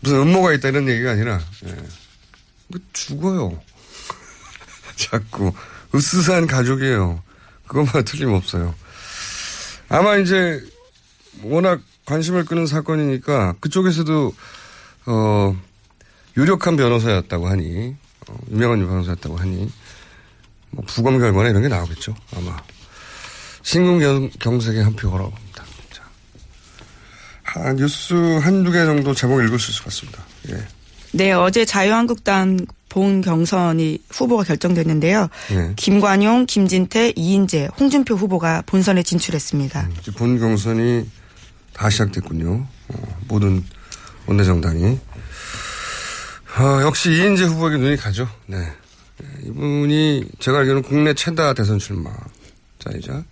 [0.00, 1.74] 무슨 음모가 있다 이런 얘기가 아니라 네.
[2.68, 3.60] 뭐 죽어요.
[4.96, 5.52] 자꾸
[5.94, 7.22] 으스스한 가족이에요.
[7.66, 8.74] 그것만 틀림없어요.
[9.88, 10.62] 아마 이제
[11.42, 14.34] 워낙 관심을 끄는 사건이니까 그쪽에서도
[15.06, 15.56] 어
[16.36, 18.05] 유력한 변호사였다고 하니 어,
[18.50, 19.70] 유명한 변호사였다고 하니
[20.70, 22.56] 뭐 부검 결과나 이런 게 나오겠죠 아마
[23.66, 25.64] 신궁경색에 한표 걸어봅니다.
[25.92, 26.02] 자,
[27.54, 30.22] 아, 뉴스 한두 개 정도 제목 읽을 수 있을 것 같습니다.
[30.50, 30.64] 예.
[31.10, 32.58] 네, 어제 자유한국당
[32.88, 35.28] 본 경선이 후보가 결정됐는데요.
[35.50, 35.72] 예.
[35.74, 39.88] 김관용, 김진태, 이인재, 홍준표 후보가 본선에 진출했습니다.
[40.00, 41.04] 이제 본 경선이
[41.72, 42.66] 다 시작됐군요.
[42.88, 43.64] 어, 모든
[44.26, 44.98] 원내정당이.
[46.58, 48.28] 아, 역시 이인재 후보에게 눈이 가죠.
[48.46, 48.56] 네.
[49.18, 53.24] 네, 이분이 제가 알기로는 국내 최다 대선 출마자이자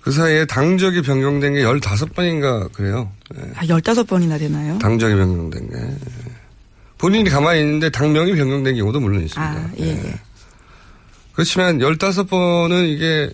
[0.00, 3.12] 그 사이에 당적이 변경된 게 15번인가 그래요.
[3.34, 3.42] 네.
[3.56, 4.78] 아, 15번이나 되나요?
[4.78, 5.76] 당적이 변경된 게.
[5.76, 5.98] 네.
[6.98, 9.52] 본인이 가만히 있는데 당명이 변경된 경우도 물론 있습니다.
[9.52, 10.20] 아, 예, 예.
[11.34, 13.30] 그렇지만 15번은 이게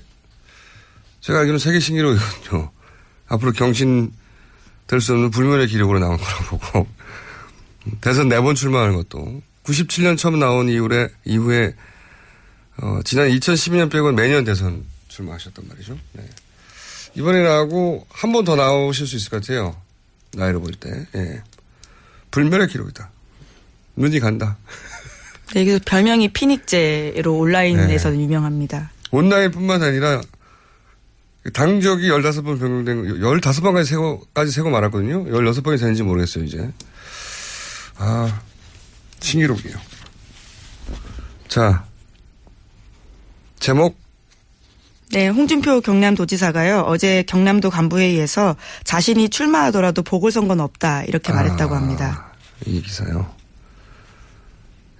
[1.20, 2.70] 제가 알기로는 세계 신기록이거든요.
[3.28, 4.10] 앞으로 경신
[4.88, 6.86] 될 수 없는 불멸의 기록으로 나온 거라고 보고
[8.00, 11.74] 대선 네 번 출마하는 것도 97년 처음 나온 이후에 이후에
[12.78, 15.98] 어, 지난 2012년 빼고는 매년 대선 출마하셨단 말이죠.
[16.12, 16.24] 네.
[17.14, 19.76] 이번에 나오고 한 번 더 나오실 수 있을 것 같아요.
[20.34, 20.90] 나이로 볼 때.
[21.14, 21.42] 예.
[22.30, 23.10] 불멸의 기록이다.
[23.96, 24.56] 눈이 간다.
[25.54, 28.24] 네, 그래서 별명이 피닉제로 온라인에서는 네.
[28.24, 28.90] 유명합니다.
[29.10, 30.22] 온라인뿐만 아니라
[31.52, 35.24] 당적이 15번 변경된, 15번까지 세고, 까지 세고 말았거든요.
[35.26, 36.70] 16번이 되는지 모르겠어요, 이제.
[38.04, 38.40] 아,
[39.20, 39.76] 신기록이에요.
[41.46, 41.84] 자,
[43.60, 43.96] 제목.
[45.12, 52.32] 네, 홍준표 경남도지사가요, 어제 경남도 간부회의에서 자신이 출마하더라도 보궐선거는 없다, 이렇게 말했다고 합니다.
[52.32, 52.32] 아,
[52.66, 53.32] 이 기사요.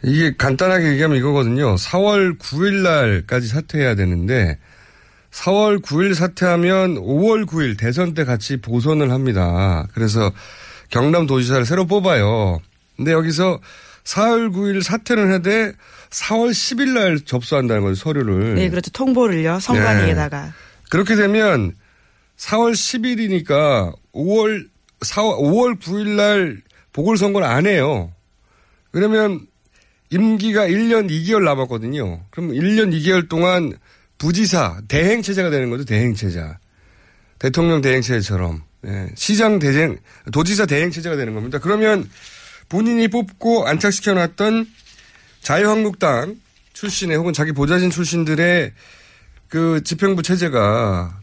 [0.04, 1.74] 이게 간단하게 얘기하면 이거거든요.
[1.74, 4.58] 4월 9일 날까지 사퇴해야 되는데,
[5.32, 9.88] 4월 9일 사퇴하면 5월 9일 대선 때 같이 보선을 합니다.
[9.92, 10.30] 그래서
[10.90, 12.60] 경남도지사를 새로 뽑아요.
[12.96, 13.60] 근데 여기서
[14.04, 15.72] 4월 9일 사퇴를 해대
[16.10, 18.54] 4월 10일 날 접수한다는 거죠, 서류를.
[18.54, 18.90] 네, 그렇죠.
[18.90, 19.60] 통보를요.
[19.60, 20.46] 선관위에다가.
[20.46, 20.50] 네.
[20.90, 21.72] 그렇게 되면
[22.36, 24.68] 4월 10일이니까 5월
[25.00, 28.12] 4월 5월 9일 날 보궐 선거를 안 해요.
[28.90, 29.46] 그러면
[30.10, 32.24] 임기가 1년 2개월 남았거든요.
[32.30, 33.72] 그럼 1년 2개월 동안
[34.18, 35.84] 부지사 대행 체제가 되는 거죠.
[35.84, 36.58] 대행체자.
[37.38, 38.62] 대통령 대행 체제처럼.
[38.82, 39.08] 네.
[39.14, 39.96] 시장 대행,
[40.32, 41.58] 도지사 대행 체제가 되는 겁니다.
[41.58, 42.08] 그러면
[42.72, 44.66] 본인이 뽑고 안착시켜놨던
[45.42, 46.36] 자유한국당
[46.72, 48.72] 출신의 혹은 자기 보좌진 출신들의
[49.48, 51.20] 그 집행부 체제가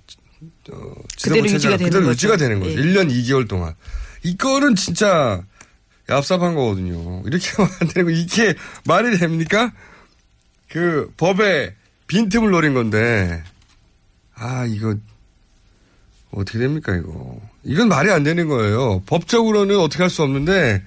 [0.71, 2.71] 어, 그대로 유지가 되는 그대로 유지가 되는 거죠.
[2.71, 2.75] 예.
[2.75, 3.73] 1년 2개월 동안.
[4.21, 5.41] 이거는 진짜
[6.07, 7.23] 얍삽한 거거든요.
[7.25, 8.53] 이렇게 하면 안 되는 거 이게
[8.85, 9.73] 말이 됩니까?
[10.67, 13.43] 그 법에 빈틈을 노린 건데
[14.35, 14.95] 아 이거
[16.29, 19.01] 어떻게 됩니까 이거 이건 말이 안 되는 거예요.
[19.07, 20.83] 법적으로는 어떻게 할 수 없는데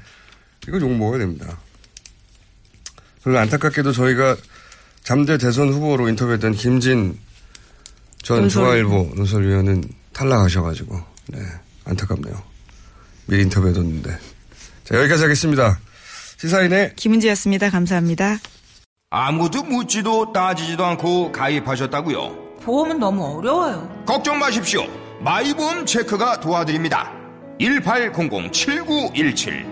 [0.69, 1.59] 이거 욕 먹어야 됩니다.
[3.23, 4.37] 그리고 안타깝게도 저희가
[5.05, 7.19] 잠재 대선 후보로 인터뷰했던 김진
[8.23, 8.63] 전 논설.
[8.63, 11.39] 중앙일보 논설위원은 탈락하셔가지고 네
[11.85, 12.43] 안타깝네요.
[13.27, 14.19] 미리 인터뷰해뒀는데
[14.85, 15.79] 자 여기까지 하겠습니다.
[16.39, 17.71] 시사인의 김은지였습니다.
[17.71, 18.39] 감사합니다.
[19.11, 22.57] 아무도 묻지도 따지지도 않고 가입하셨다고요?
[22.63, 24.03] 보험은 너무 어려워요.
[24.07, 24.87] 걱정 마십시오.
[25.21, 27.13] 마이보험 체크가 도와드립니다.
[27.61, 29.72] 1800-7917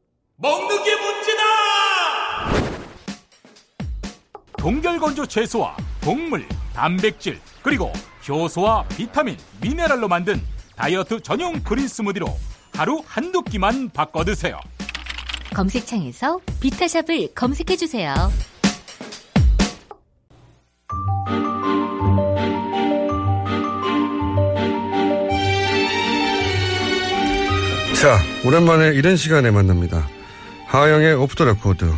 [0.41, 1.43] 먹는 게 문제다!
[4.57, 7.93] 동결건조 채소와 동물, 단백질, 그리고
[8.27, 10.41] 효소와 비타민, 미네랄로 만든
[10.75, 12.25] 다이어트 전용 그린 스무디로
[12.73, 14.59] 하루 한두 끼만 바꿔 드세요.
[15.53, 18.15] 검색창에서 비타샵을 검색해 주세요.
[28.01, 30.07] 자, 오랜만에 이런 시간에 만납니다.
[30.71, 31.91] 하어영의 오프 더 레코드.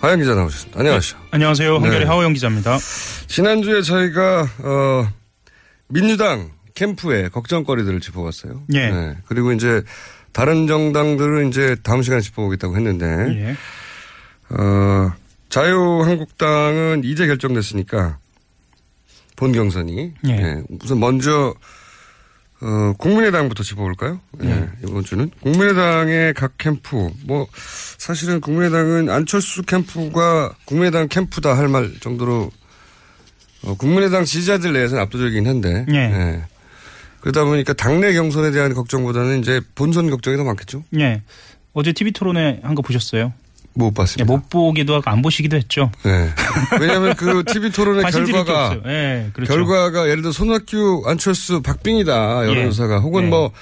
[0.00, 0.80] 하어영 기자 나오셨습니다.
[0.80, 1.20] 안녕하세요.
[1.30, 1.74] 안녕하세요.
[1.76, 2.04] 한겨레 네.
[2.06, 2.76] 하어영 기자입니다.
[3.28, 5.08] 지난주에 저희가, 어,
[5.86, 8.64] 민주당 캠프의 걱정거리들을 짚어봤어요.
[8.74, 8.90] 예.
[8.90, 9.16] 네.
[9.26, 9.82] 그리고 이제
[10.32, 13.56] 다른 정당들은 이제 다음 시간에 짚어보겠다고 했는데, 예.
[14.56, 15.12] 어,
[15.48, 18.18] 자유한국당은 이제 결정됐으니까
[19.36, 20.30] 본 경선이 예.
[20.30, 21.54] 예, 우선 먼저
[22.60, 24.20] 어, 국민의당부터 짚어볼까요?
[24.42, 24.68] 예, 예.
[24.82, 27.46] 이번 주는 국민의당의 각 캠프 뭐
[27.98, 32.50] 사실은 국민의당은 안철수 캠프가 국민의당 캠프다 할 말 정도로
[33.62, 35.96] 어, 국민의당 지지자들 내에서는 압도적이긴 한데 예.
[35.96, 36.42] 예.
[37.20, 40.84] 그러다 보니까 당내 경선에 대한 걱정보다는 이제 본선 걱정이 더 많겠죠.
[40.98, 41.22] 예.
[41.74, 43.32] 어제 TV 토론회 한 거 보셨어요?
[43.78, 44.22] 못 봤습니다.
[44.32, 45.90] 예, 못 보기도 하고 안 보시기도 했죠.
[46.04, 46.28] 네.
[46.80, 48.78] 왜냐하면 그 TV 토론의 결과가.
[48.86, 49.52] 예, 그렇죠.
[49.54, 53.28] 결과가 예를 들어 손학규, 안철수, 박빙이다 여론조사가 혹은 예.
[53.28, 53.52] 뭐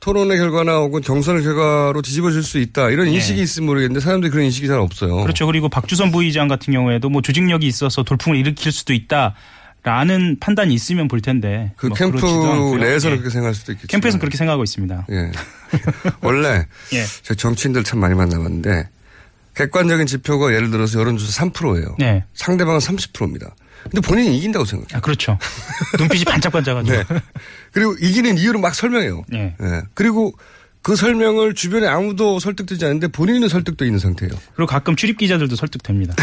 [0.00, 3.12] 토론의 결과나 혹은 경선의 결과로 뒤집어질 수 있다 이런 예.
[3.12, 5.22] 인식이 있으면 모르겠는데 사람들이 그런 인식이 잘 없어요.
[5.22, 5.46] 그렇죠.
[5.46, 9.34] 그리고 박주선 부의장 같은 경우에도 뭐 조직력이 있어서 돌풍을 일으킬 수도 있다.
[9.82, 11.72] 라는 판단이 있으면 볼 텐데.
[11.78, 12.18] 그 뭐 캠프.
[12.18, 13.18] 내에서는 예.
[13.18, 13.86] 그렇게 생각할 수도 있겠죠.
[13.88, 15.06] 캠프에서는 그렇게 생각하고 있습니다.
[15.10, 15.32] 예.
[16.20, 17.04] 원래 예.
[17.22, 18.88] 제 정치인들 참 많이 만나봤는데
[19.54, 21.96] 객관적인 지표가 예를 들어서 여론조사 3%예요.
[21.98, 22.24] 네.
[22.34, 23.54] 상대방은 30%입니다.
[23.82, 24.98] 근데 본인이 이긴다고 생각해요.
[24.98, 25.38] 아, 그렇죠.
[25.98, 26.92] 눈빛이 반짝반짝하죠.
[26.92, 27.04] 네.
[27.72, 29.24] 그리고 이기는 이유를 막 설명해요.
[29.32, 29.56] 예.
[29.60, 29.82] 예.
[29.94, 30.34] 그리고
[30.82, 34.32] 그 설명을 주변에 아무도 설득되지 않는데 본인은 설득돼 있는 상태예요.
[34.54, 36.14] 그리고 가끔 출입 기자들도 설득됩니다.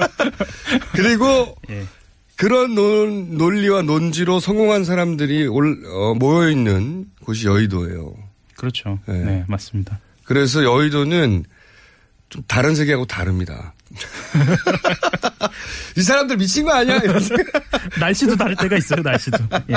[0.92, 1.84] 그리고 예.
[2.36, 8.14] 그런 논, 논리와 논지로 성공한 사람들이 올, 어, 모여 있는 곳이 여의도예요.
[8.56, 8.98] 그렇죠.
[9.06, 9.18] 네.
[9.18, 10.00] 네, 맞습니다.
[10.24, 11.44] 그래서 여의도는
[12.34, 13.74] 좀 다른 세계하고 다릅니다.
[15.96, 17.00] 이 사람들 미친 거 아니야?
[18.00, 19.38] 날씨도 다를 때가 있어요, 날씨도.
[19.70, 19.74] 예.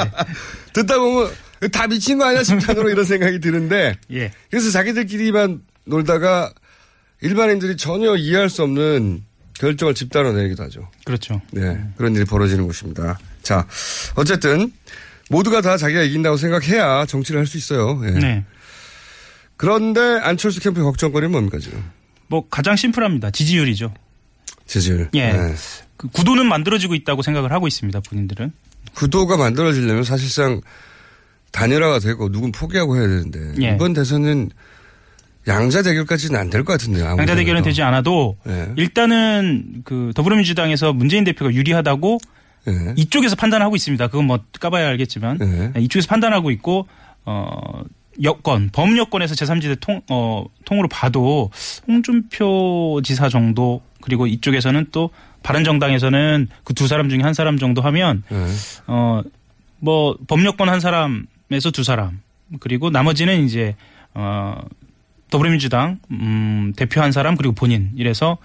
[0.73, 1.31] 듣다 보면
[1.71, 2.41] 다 미친 거 아니야?
[2.41, 4.31] 심판으로 이런 생각이 드는데 예.
[4.49, 6.51] 그래서 자기들끼리만 놀다가
[7.21, 10.89] 일반인들이 전혀 이해할 수 없는 결정을 집단으로 내리기도 하죠.
[11.05, 11.39] 그렇죠.
[11.51, 11.79] 네.
[11.95, 13.19] 그런 일이 벌어지는 곳입니다.
[13.43, 13.67] 자,
[14.15, 14.71] 어쨌든
[15.29, 18.01] 모두가 다 자기가 이긴다고 생각해야 정치를 할 수 있어요.
[18.05, 18.11] 예.
[18.13, 18.45] 네.
[19.57, 21.83] 그런데 안철수 캠프의 걱정거리는 뭡니까 지금?
[22.27, 23.31] 뭐 가장 심플합니다.
[23.31, 23.93] 지지율이죠.
[24.65, 25.09] 지지율.
[25.13, 25.31] 예.
[25.31, 25.53] 네.
[25.95, 27.99] 그 구도는 만들어지고 있다고 생각을 하고 있습니다.
[28.01, 28.51] 본인들은.
[28.93, 30.61] 구도가 만들어지려면 사실상
[31.51, 33.73] 단일화가 되고 누군 포기하고 해야 되는데 예.
[33.75, 34.49] 이번 대선은
[35.47, 37.05] 양자 대결까지는 안 될 것 같은데요.
[37.05, 37.61] 양자 대결은.
[37.63, 38.71] 되지 않아도 예.
[38.75, 42.17] 일단은 그 더불어민주당에서 문재인 대표가 유리하다고
[42.67, 42.93] 예.
[42.97, 44.07] 이쪽에서 판단하고 있습니다.
[44.07, 45.81] 그건 뭐 까봐야 알겠지만 예.
[45.81, 46.87] 이쪽에서 판단하고 있고
[47.25, 47.81] 어
[48.23, 51.51] 여권 범여권에서 제3지대 통 어, 통으로 봐도
[51.87, 55.09] 홍준표 지사 정도 그리고 이쪽에서는 또
[55.43, 58.45] 바른정당에서는 그 두 사람 중에 한 사람 정도 하면 예.
[58.87, 62.19] 어뭐 범여권 한 사람에서 두 사람
[62.59, 63.75] 그리고 나머지는 이제
[64.13, 64.59] 어
[65.29, 68.37] 더불어민주당 음 대표 한 사람 그리고 본인 이래서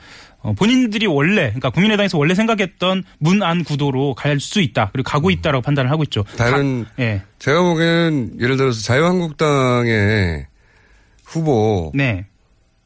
[0.42, 5.62] 어 본인들이 원래 그러니까 국민의당에서 원래 생각했던 문안 구도로 갈 수 있다 그리고 가고 있다라고
[5.62, 6.24] 판단을 하고 있죠.
[6.36, 7.22] 다른 가- 예.
[7.38, 10.46] 제가 보기에는 예를 들어서 자유한국당의
[11.24, 12.26] 후보 네.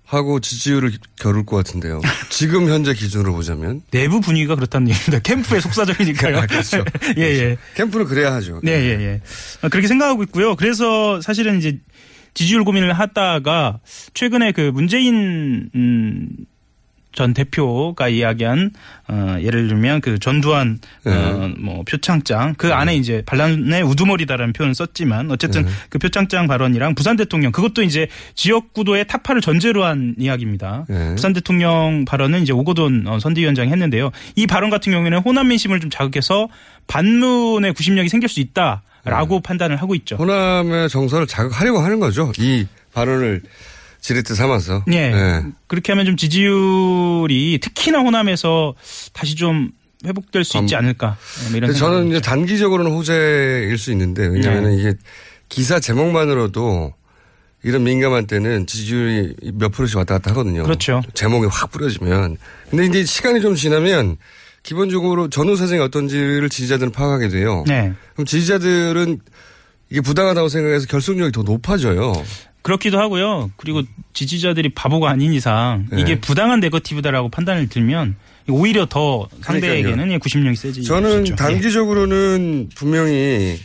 [0.05, 2.01] 하고 지지율을 겨룰 것 같은데요.
[2.31, 5.19] 지금 현재 기준으로 보자면 내부 분위기가 그렇다는 얘기입니다.
[5.21, 6.43] 캠프의 속사정이니까요.
[6.47, 6.85] 그렇죠.
[7.19, 7.57] 예, 예.
[7.75, 8.61] 캠프는 그래야 하죠.
[8.63, 9.21] 네, 예, 예.
[9.63, 10.55] 아, 그렇게 생각하고 있고요.
[10.55, 11.79] 그래서 사실은 이제
[12.35, 13.81] 지지율 고민을 하다가
[14.15, 16.29] 최근에 그 문재인 음,
[17.17, 18.71] 전 대표가 이야기한
[19.09, 25.31] 어, 예를 들면 그 전두환 어, 뭐 표창장 그 안에 이제 반란의 우두머리다라는 표현을 썼지만
[25.31, 30.85] 어쨌든 그 표창장 발언이랑 부산 대통령 그것도 이제 지역 구도의 타파를 전제로 한 이야기입니다.
[30.89, 31.15] 네.
[31.15, 34.11] 부산 대통령 발언은 이제 오거돈 어, 선대위원장이 했는데요.
[34.37, 36.49] 이 발언 같은 경우에는 호남 민심을 좀 자극해서
[36.87, 40.17] 반문의 구심력이 생길 수 있다라고 판단을 하고 있죠.
[40.17, 42.31] 호남의 정서를 자극하려고 하는 거죠.
[42.39, 43.41] 이 발언을
[44.07, 44.85] 지렛대 삼아서.
[44.93, 45.11] 예.
[45.11, 45.43] 네.
[45.67, 48.75] 그렇게 하면 좀 지지율이 특히나 호남에서
[49.13, 49.73] 다시 좀
[50.05, 51.17] 회복될 수 있지 않을까.
[51.49, 54.77] 뭐 이런 저는 이제 단기적으로는 호재일 수 있는데 왜냐하면 네.
[54.77, 54.95] 이게
[55.49, 56.95] 기사 제목만으로도
[57.65, 60.63] 이런 민감한 때는 지지율이 몇 프로씩 왔다 갔다 하거든요.
[60.63, 61.03] 그렇죠.
[61.15, 62.37] 제목이 확 뿌려지면.
[62.71, 64.19] 근데 이제 시간이 좀 지나면
[64.63, 67.65] 기본적으로 전후 사정이 어떤지를 지지자들은 파악하게 돼요.
[67.67, 67.93] 네.
[68.13, 69.19] 그럼 지지자들은
[69.91, 72.13] 이게 부당하다고 생각해서 결속력이 더 높아져요.
[72.67, 73.53] 그렇기도 하고요.
[73.57, 76.01] 그리고 지지자들이 바보가 아닌 이상 네.
[76.01, 78.17] 이게 부당한 네거티브다라고 판단을 들면
[78.49, 80.83] 오히려 더 상대에게는 예, 구심력이 세지.
[80.83, 83.57] 저는 죠 단기적으로는 분명히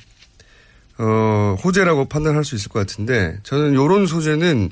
[0.99, 4.69] 어, 호재라고 판단할 수 있을 것 같은데 저는 요런 소재는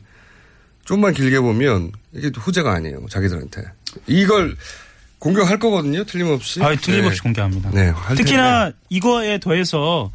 [0.85, 3.07] 좀만 길게 보면 이게 호재가 아니에요.
[3.09, 3.63] 자기들한테.
[4.05, 4.55] 이걸
[5.17, 6.03] 공격할 거거든요.
[6.03, 6.61] 틀림없이.
[6.61, 7.23] 아, 틀림없이 네.
[7.23, 7.71] 공개합니다.
[7.71, 7.87] 네.
[7.87, 8.73] 할 특히나.
[8.89, 10.11] 이거에 더해서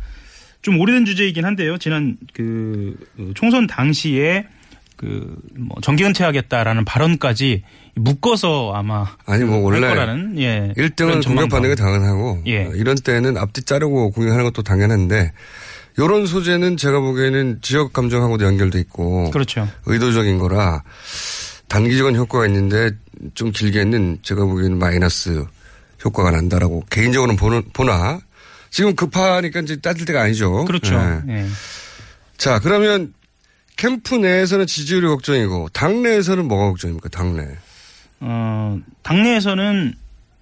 [0.65, 1.77] 좀 오래된 주제이긴 한데요.
[1.77, 2.97] 지난 그
[3.35, 4.47] 총선 당시에
[4.97, 7.63] 그뭐 정기 은퇴하겠다라는 발언까지
[7.97, 10.73] 묶어서 아마 아니 뭐 원래 할 거라는 예.
[10.75, 12.65] 1등은 공격받는 게 당연하고 예.
[12.65, 15.33] 어, 이런 때는 앞뒤 자르고 공격하는 것도 당연한데
[15.99, 19.69] 요런 소재는 제가 보기에는 지역 감정하고도 연결돼 있고 그렇죠.
[19.85, 20.83] 의도적인 거라
[21.69, 22.93] 단기적인 효과가 있는데
[23.35, 25.45] 좀 길게는 제가 보기에는 마이너스
[26.03, 28.21] 효과가 난다라고 개인적으로는 보는, 보나
[28.75, 30.65] 지금 급하니까 이제 따질 때가 아니죠.
[30.65, 30.97] 그렇죠.
[31.29, 31.33] 예.
[31.33, 31.47] 예.
[32.37, 33.15] 자 그러면
[33.77, 37.09] 캠프 내에서는 지지율이 걱정이고 당내에서는 뭐가 걱정입니까?
[37.11, 37.47] 당내.
[38.19, 39.95] 어, 당내에서는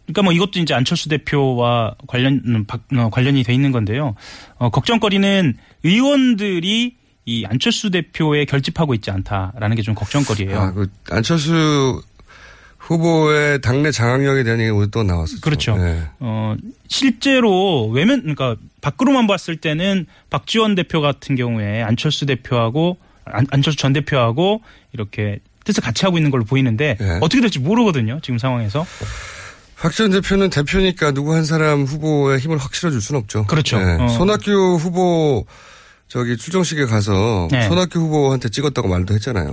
[0.07, 2.65] 그러니까 뭐 이것도 이제 안철수 대표와 관련
[2.97, 4.15] 어, 관련이 돼 있는 건데요.
[4.57, 10.59] 어, 걱정거리는 의원들이 이 안철수 대표에 결집하고 있지 않다라는 게 좀 걱정거리예요.
[10.59, 12.01] 아, 그 안철수
[12.83, 15.41] 후보의 당내 장악력에 대한 얘기가 오늘 또 나왔었죠.
[15.41, 15.77] 그렇죠.
[15.79, 16.03] 예.
[16.19, 16.57] 어,
[16.89, 23.93] 실제로 외면, 그러니까 밖으로만 봤을 때는 박지원 대표 같은 경우에 안철수 대표하고 안, 안철수 전
[23.93, 27.19] 대표하고 이렇게 뜻을 같이 하고 있는 걸로 보이는데 예.
[27.21, 28.19] 어떻게 될지 모르거든요.
[28.21, 28.85] 지금 상황에서.
[29.79, 33.47] 박지원 대표는 대표니까 누구 한 사람 후보의 힘을 확 실어줄 수는 없죠.
[33.47, 33.79] 그렇죠.
[33.79, 34.03] 예.
[34.03, 34.09] 어.
[34.09, 35.47] 손학규 후보
[36.13, 37.63] 저기 출정식에 가서 네.
[37.63, 39.51] 손학규 후보한테 찍었다고 말도 했잖아요.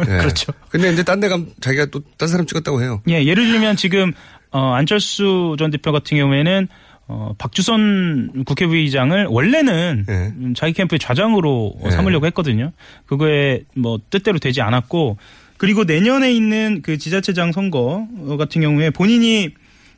[0.00, 0.04] 예.
[0.20, 0.52] 그렇죠.
[0.68, 3.00] 근데 이제 딴데 가면 자기가 또 딴 사람 찍었다고 해요.
[3.08, 4.12] 예, 예를 들면 지금
[4.50, 6.68] 어, 안철수 전 대표 같은 경우에는
[7.08, 11.90] 어, 박주선 국회부의장을 원래는 음, 자기 캠프의 좌장으로 어, 네.
[11.92, 12.72] 삼으려고 했거든요.
[13.06, 15.16] 그거에 뭐 뜻대로 되지 않았고
[15.56, 19.48] 그리고 내년에 있는 그 지자체장 선거 어, 같은 경우에 본인이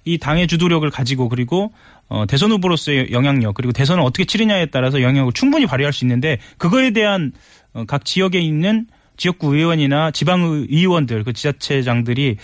[0.04, 1.72] 이 당의 주도력을 가지고 그리고
[2.08, 6.90] 어, 대선 후보로서의 영향력 그리고 대선을 어떻게 치르냐에 따라서 영향을 충분히 발휘할 수 있는데 그거에
[6.90, 7.32] 대한
[7.72, 8.86] 어, 각 지역에 있는
[9.16, 12.36] 지역구 의원이나 지방 의원들 그 지자체장들이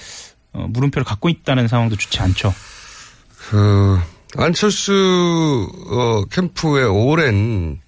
[0.53, 2.55] 어, 물음표를 갖고 있다는 상황도 좋지 않죠.
[3.37, 3.99] 그
[4.37, 7.81] 안철수 어, 캠프의 오랜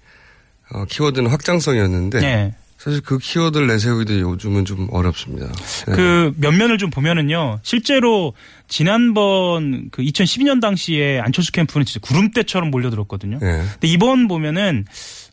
[0.73, 2.55] 어, 키워드는 확장성이었는데 네.
[2.83, 5.47] 사실 그 키워드를 내세우기도 요즘은 좀 어렵습니다.
[5.87, 5.95] 네.
[5.95, 7.59] 그 면면을 좀 보면은요.
[7.63, 8.33] 실제로
[8.67, 13.39] 지난번 그 2012년 당시에 안철수 캠프는 진짜 구름대처럼 몰려들었거든요.
[13.39, 13.63] 네.
[13.71, 14.83] 근데 이번 보면은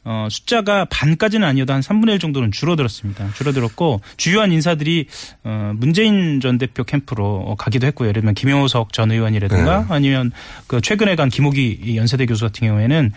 [0.05, 3.33] 어, 숫자가 반까지는 아니어도 한 3분의 1 정도는 줄어들었습니다.
[3.35, 5.07] 줄어들었고 주요한 인사들이
[5.43, 8.11] 어, 문재인 전 대표 캠프로 어, 가기도 했고요.
[8.11, 9.87] 예를 들면 김효석 전 의원이라든가 네.
[9.89, 10.31] 아니면
[10.69, 13.11] 그 최근에 간 김호기 연세대 교수 같은 경우에는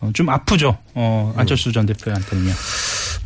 [0.00, 0.78] 어, 좀 아프죠.
[0.94, 2.52] 어, 안철수 전 대표한테는요.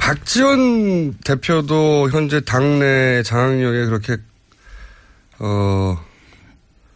[0.04, 4.18] 박지원 대표도 현재 당내 장악력에 그렇게
[5.38, 5.98] 어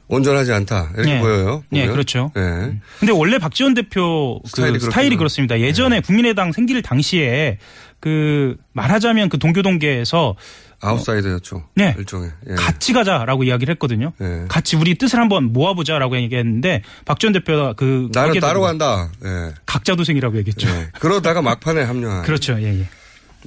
[0.08, 1.20] 온전하지 않다 이렇게 네.
[1.20, 1.64] 보여요.
[1.70, 1.94] 네, 보면.
[1.94, 2.30] 그렇죠.
[2.34, 2.78] 네.
[3.00, 5.18] 근데 원래 박지원 대표 그 스타일이 스타일이, 그렇구나.
[5.20, 5.58] 그렇습니다.
[5.58, 7.56] 예전에 국민의당 생길 당시에
[7.98, 10.36] 그 말하자면 그 동교동계에서
[10.80, 11.64] 아웃사이더였죠.
[11.76, 11.94] 네.
[11.98, 12.30] 일종의.
[12.50, 12.54] 예.
[12.56, 14.12] 같이 가자라고 이야기를 했거든요.
[14.20, 14.44] 예.
[14.48, 19.10] 같이 우리 뜻을 한번 모아보자라고 얘기했는데 박지원 대표가 그 나는 따로 간다.
[19.24, 19.54] 예.
[19.64, 20.68] 각자 도생이라고 얘기했죠.
[20.68, 20.90] 예.
[21.00, 22.22] 그러다가 막판에 합류한.
[22.28, 22.60] 그렇죠.
[22.60, 22.88] 예, 예.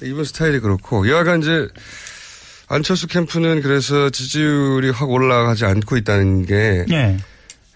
[0.02, 1.68] 이번 스타일이 그렇고 여하간 이제
[2.68, 7.18] 안철수 캠프는 그래서 지지율이 확 올라가지 않고 있다는 게 예.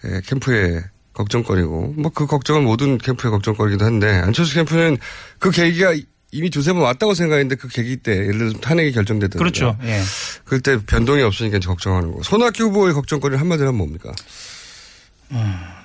[0.04, 4.96] 예, 캠프의 걱정거리고 뭐 그 걱정은 모든 캠프의 걱정거리기도 한데 안철수 캠프는
[5.38, 5.94] 그 계기가
[6.32, 9.76] 이미 두세 번 왔다고 생각했는데 그 계기 때 예를 들어서 탄핵이 결정되든가 그렇죠.
[9.84, 10.00] 예.
[10.44, 12.22] 그때 변동이 없으니까 이제 걱정하는 거.
[12.22, 14.12] 손학규 후보의 걱정거리는 한마디로 하면 뭡니까?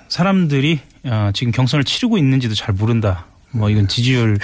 [0.08, 3.26] 사람들이 어, 지금 경선을 치르고 있는지도 잘 모른다.
[3.50, 4.38] 뭐 이건 지지율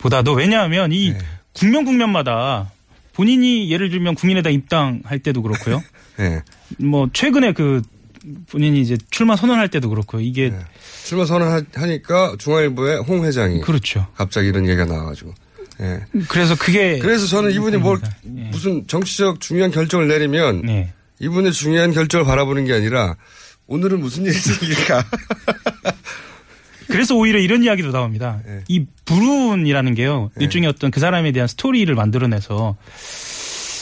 [0.00, 1.14] 보다도 왜냐하면 이
[1.52, 2.72] 국면 국면마다
[3.12, 5.82] 본인이 예를 들면 국민의당 입당할 때도 그렇고요.
[6.18, 6.42] 예.
[6.78, 7.82] 뭐 최근에 그
[8.50, 10.52] 본인이 이제 출마 선언할 때도 그렇고 이게
[11.04, 14.06] 출마 선언하니까 중앙일보의 홍 회장이 그렇죠.
[14.14, 15.34] 갑자기 이런 얘기가 나와가지고.
[15.80, 16.00] 예.
[16.28, 20.92] 그래서 그게 그래서 저는 이분이 뭘 무슨 정치적 중요한 결정을 내리면 네.
[21.20, 23.16] 이분의 중요한 결정을 바라보는 게 아니라
[23.66, 25.04] 오늘은 무슨 일이 생길까.
[26.90, 28.40] 그래서 오히려 이런 이야기도 나옵니다.
[28.46, 28.60] 네.
[28.68, 30.30] 이 불운이라는 게요.
[30.38, 32.76] 일종의 어떤 그 사람에 대한 스토리를 만들어내서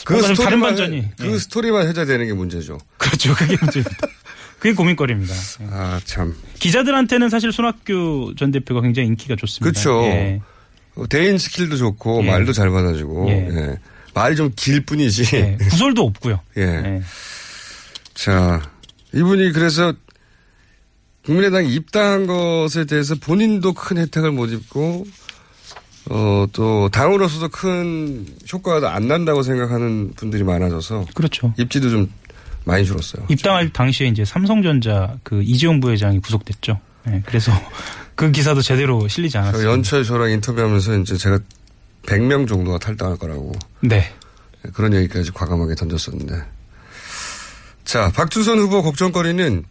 [0.05, 1.39] 그좀 다른 스토리만, 반전이 해- 그 예.
[1.39, 2.79] 스토리만 회자되는 게 문제죠.
[2.97, 3.35] 그렇죠.
[3.35, 3.97] 그게 문제입니다.
[4.59, 5.35] 그게 고민거리입니다.
[5.63, 5.67] 예.
[5.71, 6.35] 아, 참.
[6.59, 9.65] 기자들한테는 사실 손학규 전 대표가 굉장히 인기가 좋습니다.
[9.71, 10.03] 그렇죠.
[10.07, 10.41] 예.
[10.97, 12.27] 어, 대인 스킬도 좋고 예.
[12.27, 13.49] 말도 잘 받아주고 예.
[13.51, 13.79] 예.
[14.15, 15.37] 말이 좀 길 뿐이지.
[15.37, 15.57] 예.
[15.71, 16.41] 구설도 없고요.
[16.57, 16.63] 예.
[16.63, 17.03] 예.
[18.15, 18.61] 자,
[19.15, 19.93] 이분이 그래서
[21.29, 25.07] 국민의당 에 입당한 것에 대해서 본인도 큰 혜택을 못 입고,
[26.09, 31.05] 어, 또, 당으로서도 큰 효과가 안 난다고 생각하는 분들이 많아져서.
[31.15, 31.53] 그렇죠.
[31.59, 32.11] 입지도 좀
[32.65, 33.27] 많이 줄었어요.
[33.29, 36.81] 입당할 당시에 이제 삼성전자 그 이재용 부회장이 구속됐죠.
[37.09, 37.23] 예.
[37.27, 37.53] 그래서
[38.15, 39.69] 그 기사도 제대로 실리지 저 않았어요.
[39.69, 41.41] 연초에 저랑 인터뷰하면서 이제 제가
[42.07, 43.53] 100명 정도가 탈당할 거라고.
[43.81, 44.11] 네.
[44.73, 46.43] 그런 얘기까지 과감하게 던졌었는데.
[47.85, 49.65] 자, 박주선 후보 걱정거리는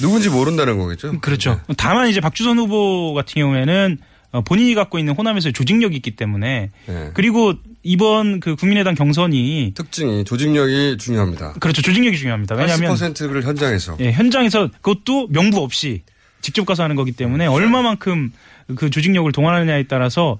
[0.00, 1.20] 누군지 모른다는 거겠죠?
[1.20, 1.60] 그렇죠.
[1.76, 3.98] 다만 이제 박주선 후보 같은 경우에는
[4.30, 7.10] 어, 본인이 갖고 있는 호남에서의 조직력이 있기 때문에 네.
[7.14, 11.54] 그리고 이번 그 국민의당 경선이 특징이 조직력이 중요합니다.
[11.54, 11.80] 그렇죠.
[11.80, 12.54] 조직력이 중요합니다.
[12.54, 13.96] 왜냐하면 80%를 현장에서.
[14.00, 16.02] 예, 현장에서 그것도 명부 없이
[16.42, 18.32] 직접 가서 하는 거기 때문에 얼마만큼
[18.76, 20.38] 그 조직력을 동원하느냐에 따라서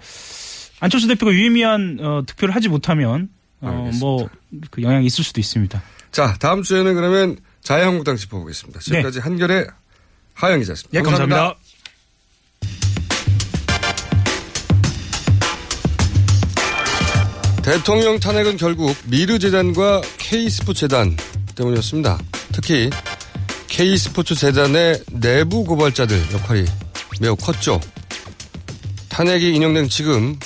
[0.81, 3.31] 안철수 대표가 유의미한 어, 득표를 하지 못하면
[3.61, 5.83] 어, 뭐그 영향이 있을 수도 있습니다.
[6.13, 7.37] 자, 다음 주에는 그러면
[7.69, 8.81] 자유한국당 짚어보겠습니다.
[8.81, 9.67] 지금까지 한결의
[10.33, 10.99] 하영 기자였습니다.
[10.99, 11.55] 예, 감사합니다.
[17.63, 21.15] 대통령 탄핵은 결국 미르재단과 K스포츠재단
[21.57, 22.19] 때문이었습니다.
[22.53, 22.89] 특히
[23.67, 26.65] K스포츠 재단의 내부 고발자들 역할이
[27.21, 27.83] 매우 컸죠.
[29.11, 30.39] 탄핵이 인용된 지금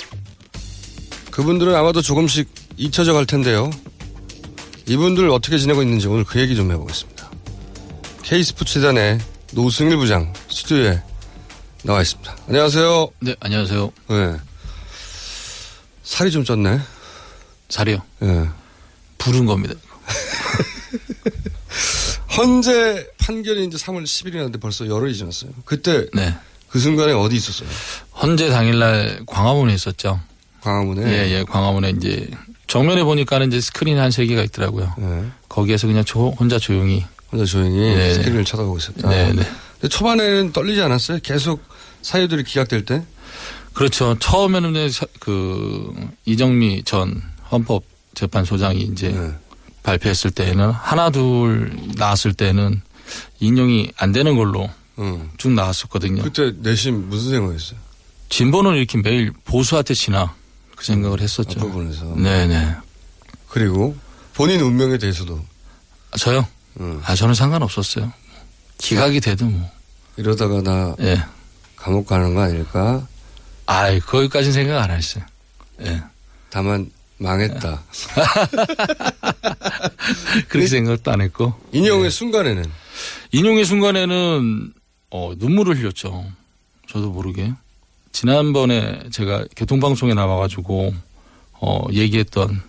[1.31, 3.71] 그분들은 아마도 조금씩 잊혀져 갈 텐데요.
[4.89, 7.12] 이분들 어떻게 지내고 있는지 오늘 그 얘기 좀 해보겠습니다.
[8.23, 9.19] K스포츠재단의
[9.51, 11.01] 노승일 부장 스튜디오에
[11.83, 12.35] 나와 있습니다.
[12.47, 13.09] 안녕하세요.
[13.19, 13.91] 네, 안녕하세요.
[14.09, 14.37] 네.
[16.03, 16.79] 살이 좀 쪘네.
[17.69, 17.97] 살이요?
[18.23, 18.49] 예.
[19.17, 19.75] 부른 겁니다.
[22.37, 25.51] 헌재 판결이 이제 3월 10일이었는데 벌써 열흘이 지났어요.
[25.65, 26.33] 그때 네.
[26.69, 27.69] 그 순간에 어디 있었어요?
[28.21, 30.19] 헌재 당일날 광화문에 있었죠.
[30.61, 31.11] 광화문에?
[31.11, 32.29] 예, 예, 광화문에 이제
[32.67, 34.93] 정면에 보니까는 이제 스크린 한 세 개가 있더라고요.
[34.97, 35.25] 네.
[35.49, 37.03] 거기에서 그냥 조, 혼자 조용히.
[37.33, 38.13] 혼자 조용히 네.
[38.13, 39.09] 스크린을 쳐다보고 있었다.
[39.09, 39.41] 네, 네.
[39.73, 41.19] 근데 초반에는 떨리지 않았어요?
[41.23, 41.63] 계속
[42.03, 43.03] 사유들이 기각될 때?
[43.73, 44.15] 그렇죠.
[44.19, 45.91] 처음에는 사- 그
[46.25, 47.21] 이정미 전
[47.51, 49.31] 헌법재판소장이 이제 네.
[49.81, 52.81] 발표했을 때는 하나 둘 나왔을 때는
[53.39, 54.69] 인용이 안 되는 걸로
[54.99, 55.31] 응.
[55.37, 56.21] 쭉 나왔었거든요.
[56.21, 57.79] 그때 내심 무슨 생각했어요?
[58.29, 60.35] 진보는 이렇게 매일 보수한테 지나
[60.75, 61.59] 그 생각을 했었죠.
[61.59, 62.15] 앞부분에서.
[62.15, 62.75] 네네.
[63.49, 63.95] 그리고
[64.35, 65.43] 본인 운명에 대해서도
[66.11, 66.47] 아, 저요?
[67.05, 68.11] 아 저는 상관없었어요.
[68.77, 69.69] 기각이 되든 뭐.
[70.17, 71.23] 이러다가 나 예.
[71.75, 73.07] 감옥 가는 거 아닐까?
[73.65, 75.23] 아이 거기까지는 생각 안 했어요.
[75.81, 76.01] 예.
[76.49, 77.83] 다만 망했다.
[80.49, 81.53] 그렇게 생각도 안 했고.
[81.71, 82.65] 인용의 순간에는
[83.31, 84.73] 인용의 순간에는
[85.11, 86.25] 어, 눈물을 흘렸죠.
[86.89, 87.53] 저도 모르게.
[88.11, 90.93] 지난번에 제가 교통방송에 나와가지고
[91.53, 92.61] 어, 얘기했던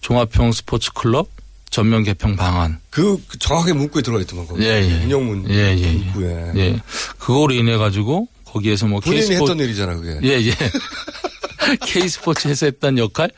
[0.00, 1.28] 종합형 스포츠 클럽
[1.70, 2.80] 전면 개평 방안.
[2.90, 4.64] 그, 그 정확하게 문구에 들어가 있더만 거기.
[4.64, 5.02] 예, 예.
[5.04, 5.92] 인용문 예, 예, 예.
[5.92, 6.52] 문구에.
[6.56, 6.80] 예.
[7.18, 10.18] 그거로 인해 가지고 거기에서 뭐 본인이 K스포- 했던 일이잖아 그게.
[10.26, 10.52] 예, 예.
[11.84, 13.30] K스포츠에서 했던 역할,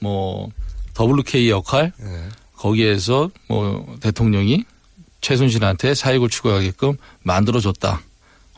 [0.00, 0.48] 뭐,
[0.98, 2.28] WK 역할, 예.
[2.56, 4.64] 거기에서 뭐, 대통령이
[5.20, 8.00] 최순실한테 사익을 추구하게끔 만들어줬다.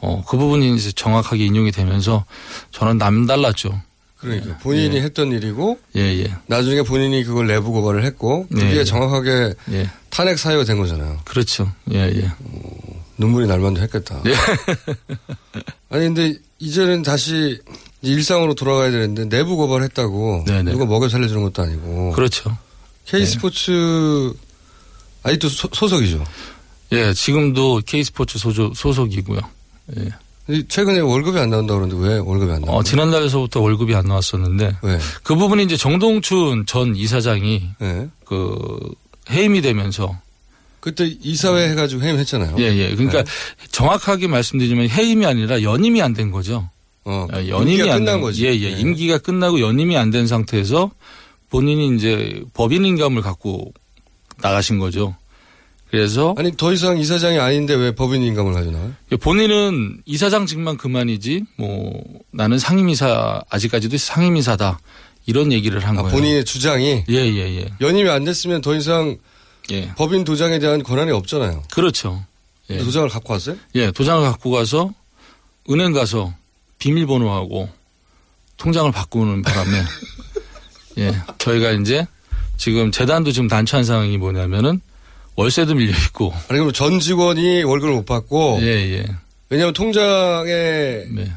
[0.03, 2.25] 어, 그 부분이 이제 정확하게 인용이 되면서
[2.71, 3.81] 저는 남달랐죠.
[4.25, 5.03] 그러니까 본인이 예.
[5.03, 6.35] 했던 일이고 예, 예.
[6.47, 8.85] 나중에 본인이 그걸 내부 고발을 했고 그게 예.
[8.85, 9.91] 정확하게 예.
[10.11, 11.21] 탄핵 사유가 된 거잖아요.
[11.25, 11.71] 그렇죠.
[11.93, 12.31] 예, 예.
[13.19, 14.23] 눈물이 날 만도 했겠다.
[14.27, 14.35] 예.
[15.91, 17.61] 아니 근데 이제는 다시
[18.03, 20.73] 일상으로 돌아가야 되는데 내부 고발했다고 네네.
[20.73, 22.57] 누가 먹여 살려주는 것도 아니고 그렇죠.
[23.05, 24.33] K 스포츠
[25.23, 26.25] 아직도 소, 소속이죠.
[26.93, 29.41] 예, 지금도 K스포츠 소속, 소속이고요.
[29.99, 30.11] 예.
[30.69, 32.79] 최근에 월급이 안 나온다 그러는데 왜 월급이 안 나와요?
[32.79, 34.77] 어, 지난달에서부터 월급이 안 나왔었는데.
[34.83, 34.99] 왜?
[35.23, 38.09] 그 부분이 이제 정동춘 전 이사장이 네.
[38.27, 38.79] 그
[39.31, 40.19] 해임이 되면서
[40.81, 42.57] 그때 이사회 해가지고 해임했잖아요.
[42.59, 42.95] 예, 예.
[42.95, 43.31] 그러니까 네.
[43.71, 46.69] 정확하게 말씀드리면 해임이 아니라 연임이 안 된 거죠.
[47.07, 48.45] 어, 아, 연임이 임기가 안 끝난 된- 거지.
[48.47, 48.75] 예, 예.
[48.75, 48.81] 네.
[48.81, 50.91] 임기가 끝나고 연임이 안 된 상태에서
[51.49, 53.73] 본인이 이제 법인 인감을 갖고
[54.43, 55.17] 나가신 거죠.
[55.95, 58.93] 그래서 아니 더 이상 이사장이 아닌데 왜 법인 인감을 가지고 나와요?
[59.21, 64.81] 본인은 이사장직만 그만이지 뭐 나는 상임이사 아직까지도 상임이사다
[65.27, 66.13] 이런 얘기를 한 아, 거예요.
[66.17, 67.69] 본인의 주장이 예, 예, 예.
[67.81, 69.17] 연임이 안 됐으면 더 이상
[69.71, 69.93] 예.
[69.95, 71.63] 법인 도장에 대한 권한이 없잖아요.
[71.73, 72.25] 그렇죠.
[72.71, 72.79] 예.
[72.79, 73.57] 도장을 갖고 왔어요?
[73.77, 74.93] 예, 도장을 갖고 가서
[75.71, 76.35] 은행 가서
[76.81, 77.69] 비밀번호하고
[78.57, 79.83] 통장을 바꾸는 바람에
[80.99, 82.05] 예, 저희가 이제
[82.57, 84.81] 지금 재단도 지금 난처한 상황이 뭐냐면은
[85.37, 89.07] 월세도 밀려 있고 아니 그럼 전 직원이 월급을 못 받고 예, 예.
[89.51, 91.33] 왜냐하면 통장에 네.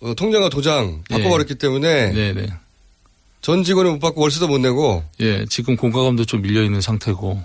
[0.00, 2.46] 어, 통장과 도장 바꿔버렸기 때문에 네, 네.
[3.42, 7.42] 전 직원이 못 받고 월세도 못 내고 예, 지금 공과금도 좀 밀려 있는 상태고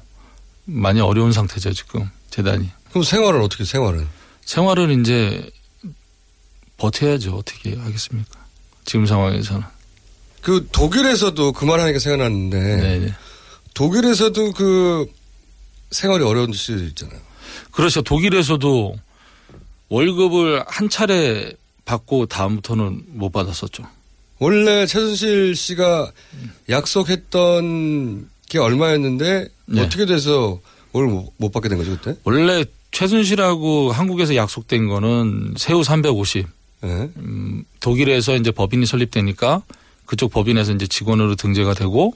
[0.66, 2.70] 많이 어려운 상태죠, 지금 재단이.
[2.90, 4.08] 그럼 생활은 어떻게 생활은?
[4.46, 5.50] 생활을 이제
[6.78, 7.36] 버텨야죠.
[7.36, 8.46] 어떻게 하겠습니까?
[8.84, 9.64] 지금 상황에서는.
[10.42, 13.14] 그 독일에서도 그 말하니까 생각났는데 네,
[13.74, 15.08] 독일에서도 그
[15.92, 17.20] 생활이 어려운 시절이 있잖아요.
[17.72, 18.02] 그렇죠.
[18.02, 18.96] 독일에서도
[19.90, 21.54] 월급을 한 차례
[21.86, 23.84] 받고 다음부터는 못 받았었죠.
[24.40, 26.12] 원래 최순실 씨가
[26.70, 29.82] 약속했던 게 얼마였는데 네.
[29.82, 30.60] 어떻게 돼서
[30.92, 32.16] 월급 못, 못 받게 된 거죠 그때?
[32.24, 36.48] 원래 최순실하고 한국에서 약속된 거는 새우 350.
[36.82, 37.10] 네.
[37.18, 39.64] 음, 독일에서 이제 법인이 설립되니까
[40.06, 42.14] 그쪽 법인에서 이제 직원으로 등재가 되고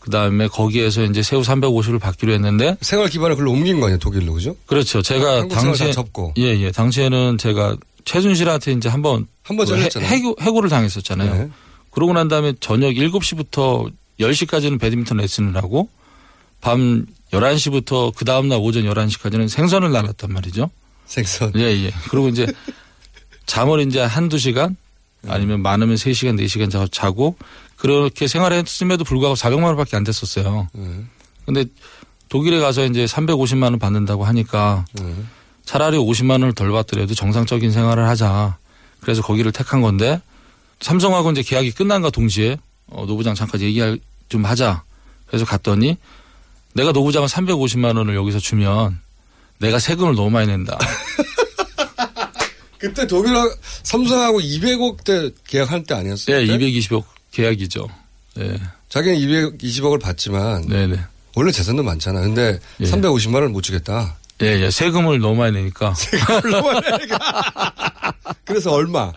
[0.00, 4.32] 그 다음에 거기에서 이제 새우 350을 받기로 했는데 생활 기반을 글로 옮긴 거 아니에요 독일로
[4.32, 4.56] 그죠?
[4.66, 5.02] 그렇죠.
[5.02, 6.32] 제가 당시에 다 접고.
[6.38, 6.72] 예, 예.
[6.72, 7.76] 당시에는 제가
[8.06, 9.88] 최순실한테 이제 한번 한번 해-.
[10.00, 11.34] 해고, 해고를 당했었잖아요.
[11.34, 11.48] 네.
[11.90, 15.88] 그러고 난 다음에 저녁 7시부터 10시까지는 배드민턴 레슨을 하고
[16.62, 20.70] 밤 11시부터 그 다음날 오전 11시까지는 생선을 날았단 말이죠.
[21.06, 21.52] 생선.
[21.56, 21.90] 예, 예.
[22.10, 22.46] 그리고 이제
[23.46, 24.76] 잠을 이제 한두 시간
[25.28, 27.36] 아니면 많으면 3시간, 4시간 자- 자고
[27.80, 30.68] 그렇게 생활했음에도 불구하고 400만 원밖에 안 됐었어요.
[31.46, 31.64] 근데
[32.28, 34.84] 독일에 가서 이제 350만 원 받는다고 하니까
[35.64, 38.58] 차라리 50만 원을 덜 받더라도 정상적인 생활을 하자.
[39.00, 40.20] 그래서 거기를 택한 건데
[40.80, 42.58] 삼성하고 이제 계약이 끝난과 동시에
[42.88, 44.82] 어, 노부장 잠깐 얘기할 좀 하자.
[45.26, 45.96] 그래서 갔더니
[46.74, 49.00] 내가 노부장을 350만 원을 여기서 주면
[49.58, 50.78] 내가 세금을 너무 많이 낸다.
[52.76, 53.34] 그때 독일
[53.84, 56.36] 삼성하고 200억 대 계약할 때 아니었어요?
[56.36, 56.58] 네, 그때?
[56.58, 57.88] 220억 계약이죠.
[58.36, 58.58] 네.
[58.88, 60.98] 자기는 220억을 받지만 네네.
[61.36, 62.20] 원래 재산도 많잖아.
[62.20, 62.84] 근데 예.
[62.84, 64.16] 350만 원을 못 주겠다.
[64.42, 64.70] 예, 예.
[64.70, 65.94] 세금을 너무 많이 내니까.
[68.44, 69.12] 그래서 얼마?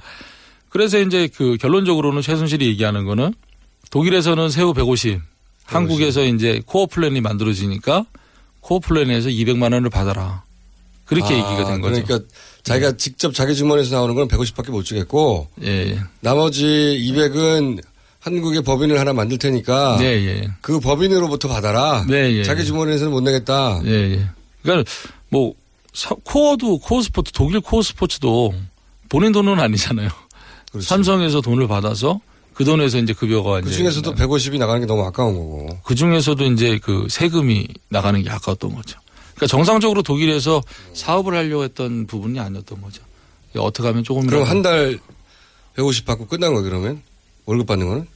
[0.70, 3.34] 그래서 이제 그 결론적으로는 최순실이 얘기하는 거는
[3.90, 5.22] 독일에서는 새우 150,
[5.66, 8.06] 한국에서 이제 코어 플랜이 만들어지니까
[8.60, 10.44] 코어 플랜에서 200만 원을 받아라.
[11.06, 12.04] 그렇게 아, 얘기가 된 거죠.
[12.04, 12.28] 그러니까
[12.64, 16.00] 자기가 직접 자기 주머니에서 나오는 건 150밖에 못 주겠고 예, 예.
[16.22, 17.84] 나머지 200은
[18.24, 20.48] 한국의 법인을 하나 만들 테니까 네, 예.
[20.62, 22.06] 그 법인으로부터 받아라.
[22.08, 22.44] 네, 예.
[22.44, 23.82] 자기 주머니에서는 못 내겠다.
[23.86, 24.26] 예, 예.
[24.62, 24.90] 그러니까
[25.30, 25.54] 뭐
[25.94, 28.54] 사- 코어도 코어 스포츠 독일 코어 스포츠도
[29.10, 30.10] 본인 돈은 아니잖아요.
[30.80, 32.22] 삼성에서 돈을 받아서
[32.54, 35.68] 그 돈에서 이제 급여가 그 중에서도 150이 나가는 게 너무 아까운 거고.
[35.84, 38.98] 그 중에서도 이제 그 세금이 나가는 게 아까웠던 거죠.
[39.36, 40.62] 그러니까 정상적으로 독일에서
[40.94, 43.02] 사업을 하려고 했던 부분이 아니었던 거죠.
[43.58, 44.98] 어떻게 하면 조금 그럼 한 달
[45.76, 47.02] 150 받고 끝난 거야 그러면?
[47.46, 48.08] 월급 받는 거는?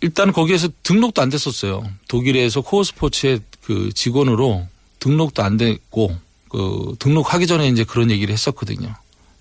[0.00, 1.82] 일단 거기에서 등록도 안 됐었어요.
[2.08, 4.66] 독일에서 코어 스포츠의 그 직원으로
[5.00, 6.16] 등록도 안 됐고
[6.48, 8.94] 그 등록하기 전에 이제 그런 얘기를 했었거든요.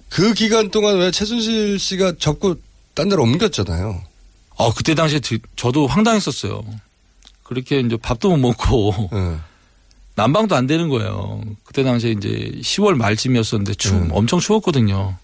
[0.09, 2.55] 그 기간 동안 왜 최순실 씨가 접고
[2.93, 4.01] 딴 데로 옮겼잖아요.
[4.57, 6.63] 아 그때 당시에 드- 저도 황당했었어요.
[7.43, 9.09] 그렇게 이제 밥도 못 먹고
[10.15, 11.41] 난방도 안 되는 거예요.
[11.63, 15.15] 그때 당시에 이제 10월 말쯤이었었는데 추 엄청 추웠거든요.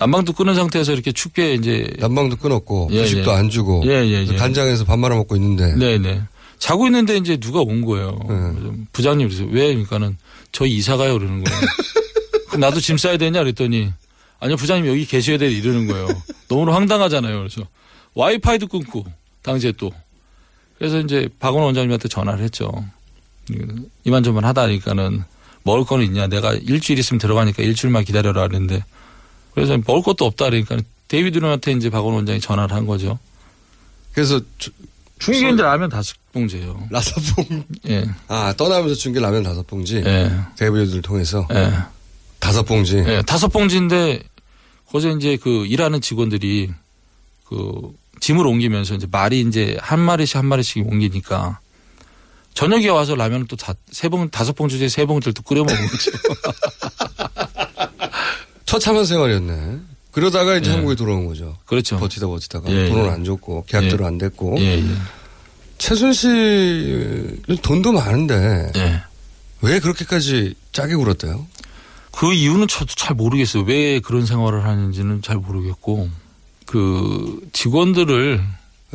[0.00, 3.34] 난방도 끊은 상태에서 이렇게 춥게 이제 난방도 끊었고 예, 후식도 예.
[3.34, 4.36] 안 주고 예, 예, 예.
[4.36, 6.22] 단장에서 밥 말아 먹고 있는데 네네.
[6.58, 8.18] 자고 있는데 이제 누가 온 거예요.
[8.28, 8.70] 네.
[8.92, 9.68] 부장님 그래서 왜?
[9.68, 10.16] 그러니까는
[10.52, 11.60] 저희 이사 가요 그러는 거예요.
[12.48, 13.92] 그럼 나도 짐 싸야 되냐 그랬더니
[14.40, 16.08] 아니요 부장님 여기 계셔야 돼 이러는 거예요.
[16.48, 17.36] 너무 황당하잖아요.
[17.36, 17.66] 그래서
[18.14, 19.04] 와이파이도 끊고
[19.42, 19.92] 당시에 또
[20.78, 22.72] 그래서 이제 박원 원장님한테 전화를 했죠.
[24.04, 25.24] 이만저만 하다 보니까는
[25.62, 28.82] 먹을 거는 있냐 내가 일주일 있으면 들어가니까 일주일만 기다려라 그랬는데
[29.54, 30.78] 그래서 먹을 것도 없다 그러니까
[31.08, 33.18] 데이비드한테 이제 박원 원장이 전화를 한 거죠.
[34.12, 34.40] 그래서
[35.18, 36.86] 중국인 줄 라면 다섯 봉지예요.
[36.90, 37.64] 라섯 봉.
[37.88, 38.04] 예.
[38.28, 39.96] 아 떠나면서 준게 라면 다섯 봉지.
[40.04, 40.30] 예.
[40.56, 41.72] 데이비드를 통해서 예.
[42.38, 42.96] 다섯 봉지.
[42.98, 44.22] 예, 다섯 봉지인데
[44.86, 46.70] 거기서 이제 그 일하는 직원들이
[47.46, 51.58] 그 짐을 옮기면서 이제 말이 이제 한 마리씩 한 마리씩 옮기니까
[52.54, 53.56] 저녁에 와서 라면을 또
[53.90, 56.10] 세 봉, 다섯 봉 주제 세 봉지를 또 끓여 먹은 거죠.
[58.70, 59.78] 처참한 생활이었네.
[60.12, 60.74] 그러다가 이제 예.
[60.74, 61.58] 한국에 돌아온 거죠.
[61.66, 61.98] 그렇죠.
[61.98, 63.08] 버티다 버티다가 예, 돈을 예.
[63.08, 64.06] 안 줬고 계약대로 예.
[64.06, 64.60] 안 됐고.
[64.60, 64.84] 예, 예.
[65.78, 69.02] 최순실은 돈도 많은데 예.
[69.62, 71.48] 왜 그렇게까지 짜게 굴었대요?
[72.12, 73.64] 그 이유는 저도 잘 모르겠어요.
[73.64, 76.08] 왜 그런 생활을 하는지는 잘 모르겠고
[76.64, 78.40] 그 직원들을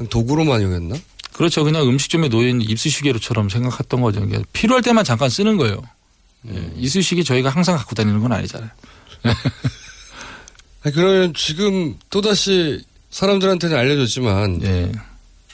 [0.09, 0.95] 도구로만 여겼나?
[1.33, 1.65] 그렇죠.
[1.65, 4.21] 그냥 음식점에 놓인 입수시개로처럼 생각했던 거죠.
[4.21, 5.81] 그러니까 필요할 때만 잠깐 쓰는 거예요.
[6.47, 6.71] 예.
[6.77, 8.69] 이쑤시개 저희가 항상 갖고 다니는 건 아니잖아요.
[10.83, 14.91] 아니, 그러면 지금 또다시 사람들한테는 알려졌지만 예.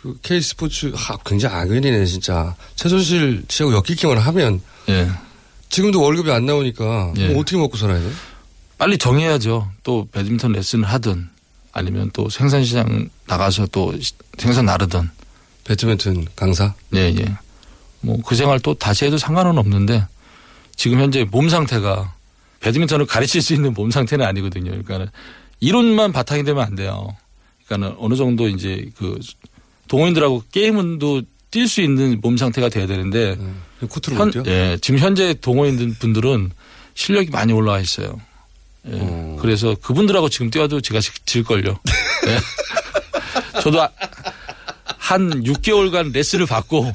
[0.02, 2.56] 그 K스포츠 하, 굉장히 악연이네 진짜.
[2.76, 5.08] 최순실 씨하고 엮이기만 하면 예.
[5.70, 7.30] 지금도 월급이 안 나오니까 예.
[7.30, 8.10] 뭐 어떻게 먹고 살아야 돼?
[8.78, 9.72] 빨리 정해야죠.
[9.84, 11.30] 또 배드민턴 레슨을 하든
[11.72, 15.10] 아니면 또 생산시장 나가서 또 시- 생산 나르든.
[15.64, 16.74] 배드민턴 강사?
[16.96, 17.36] 예, 예.
[18.02, 20.04] 뭐 그 생활 또 다시 해도 상관은 없는데
[20.76, 22.16] 지금 현재 몸 상태가
[22.62, 24.72] 배드민턴을 가르칠 수 있는 몸 상태는 아니거든요.
[24.72, 25.08] 그러니까는
[25.60, 27.16] 이론만 바탕이 되면 안 돼요.
[27.66, 29.20] 그러니까는 어느 정도 이제 그
[29.88, 33.36] 동호인들하고 게임은도 뛸 수 있는 몸 상태가 돼야 되는데
[33.90, 34.44] 코트를 현- 못 뛰어?
[34.48, 36.52] 예, 지금 현재 동호인 분들은
[36.94, 38.20] 실력이 많이 올라와 있어요.
[38.88, 39.38] 예, 어.
[39.42, 41.78] 그래서 그분들하고 지금 뛰어도 제가 질 걸요.
[42.28, 43.62] 예.
[43.62, 43.90] 저도 아-
[44.98, 46.92] 한 6개월간 레슨을 받고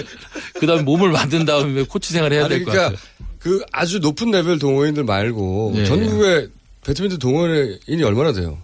[0.60, 3.07] 그다음에 몸을 만든 다음에 코치 생활을 해야 아니, 될것 그러니까 같아요.
[3.38, 6.48] 그 아주 높은 레벨 동호인들 말고 예, 전국에
[6.84, 8.58] 배드민턴 동호인이 얼마나 돼요?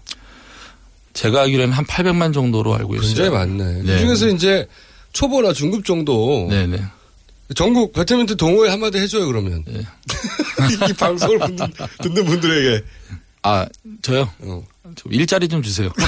[1.13, 3.07] 제가 알기로는 한 800만 정도로 알고 있어요.
[3.07, 3.83] 굉장히 많네.
[3.83, 3.93] 네.
[3.93, 4.67] 그 중에서 이제
[5.13, 6.83] 초보나 중급 정도 네네.
[7.55, 9.63] 전국 배드민턴 동호회 한마디 해줘요 그러면.
[9.67, 9.81] 네.
[10.89, 11.73] 이 방송을 듣는,
[12.03, 12.85] 듣는 분들에게.
[13.43, 13.67] 아
[14.03, 14.29] 저요.
[14.41, 14.65] 어.
[14.97, 15.91] 좀 일자리 좀 주세요.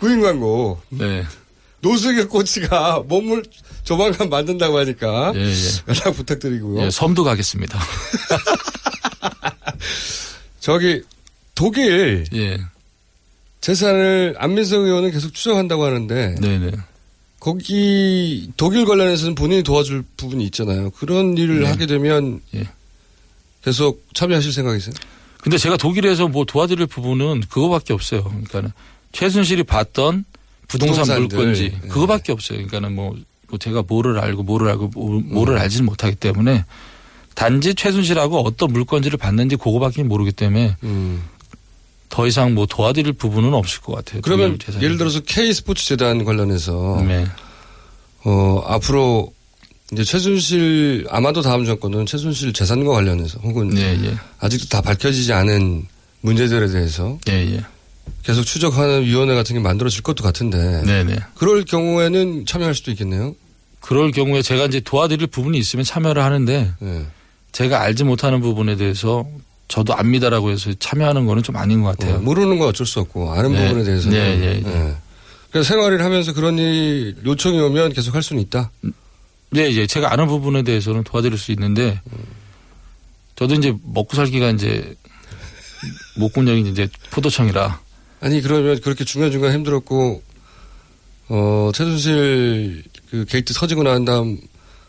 [0.00, 0.80] 구인 광고.
[0.90, 1.24] 네.
[1.80, 3.44] 노숙의 코치가 몸을
[3.84, 5.54] 조만간 만든다고 하니까 예, 예.
[5.88, 6.86] 연락 부탁드리고요.
[6.86, 7.78] 예, 섬도 가겠습니다.
[10.60, 11.02] 저기
[11.54, 12.58] 독일 예.
[13.60, 16.72] 재산을 안민석 의원은 계속 추적한다고 하는데 네네.
[17.38, 20.90] 거기 독일 관련해서는 본인이 도와줄 부분이 있잖아요.
[20.90, 21.66] 그런 일을 네.
[21.66, 22.68] 하게 되면 예.
[23.62, 24.94] 계속 참여하실 생각이세요?
[25.40, 28.24] 근데 제가 독일에서 뭐 도와드릴 부분은 그거밖에 없어요.
[28.24, 28.72] 그러니까는
[29.12, 30.24] 최순실이 봤던
[30.68, 31.36] 부동산 부동산들.
[31.36, 31.88] 물건지 네.
[31.88, 32.58] 그거밖에 없어요.
[32.58, 33.14] 그러니까는 뭐,
[33.48, 35.60] 뭐 제가 뭐를 알고 뭐를 알고 뭐- 뭐를 음.
[35.60, 36.64] 알지는 못하기 때문에
[37.34, 40.76] 단지 최순실하고 어떤 물건지를 봤는지 그거밖에 모르기 때문에
[42.08, 44.22] 더 이상 뭐 도와드릴 부분은 없을 것 같아요.
[44.22, 44.58] 그러면.
[44.80, 47.26] 예를 들어서 K 스포츠 재단 관련해서 네.
[48.24, 49.32] 어 앞으로
[49.92, 54.16] 이제 최순실 아마도 다음 정권은 최순실 재산과 관련해서 혹은 예, 예.
[54.40, 55.86] 아직도 다 밝혀지지 않은
[56.22, 57.64] 문제들에 대해서 예, 예.
[58.22, 61.16] 계속 추적하는 위원회 같은 게 만들어질 것도 같은데 네네.
[61.36, 63.34] 그럴 경우에는 참여할 수도 있겠네요.
[63.80, 67.06] 그럴 경우에 제가 이제 도와드릴 부분이 있으면 참여를 하는데 네.
[67.52, 69.26] 제가 알지 못하는 부분에 대해서
[69.68, 72.16] 저도 압니다라고 해서 참여하는 거는 좀 아닌 것 같아요.
[72.16, 73.68] 어, 모르는 건 어쩔 수 없고 아는 네.
[73.68, 74.70] 부분에 대해서는 네, 네, 네.
[74.70, 74.94] 예.
[75.50, 78.70] 그래서 생활을 하면서 그런 일 요청이 오면 계속 할 수는 있다.
[79.50, 82.00] 네, 이제 제가 아는 부분에 대해서는 도와드릴 수 있는데
[83.36, 84.94] 저도 이제 먹고 살기가 이제
[86.16, 87.80] 목구멍이 이제 포도청이라
[88.20, 90.22] 아니 그러면 그렇게 중간 중간 힘들었고
[91.28, 94.38] 어 최순실 그 게이트 터지고 난 다음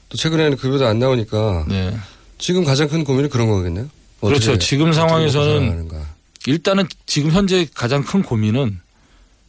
[0.09, 1.97] 또 최근에는 급여도 안 나오니까 네.
[2.37, 3.89] 지금 가장 큰 고민은 그런 거겠네요.
[4.21, 4.57] 그렇죠.
[4.57, 5.89] 지금 상황에서는.
[6.47, 8.79] 일단은 지금 현재 가장 큰 고민은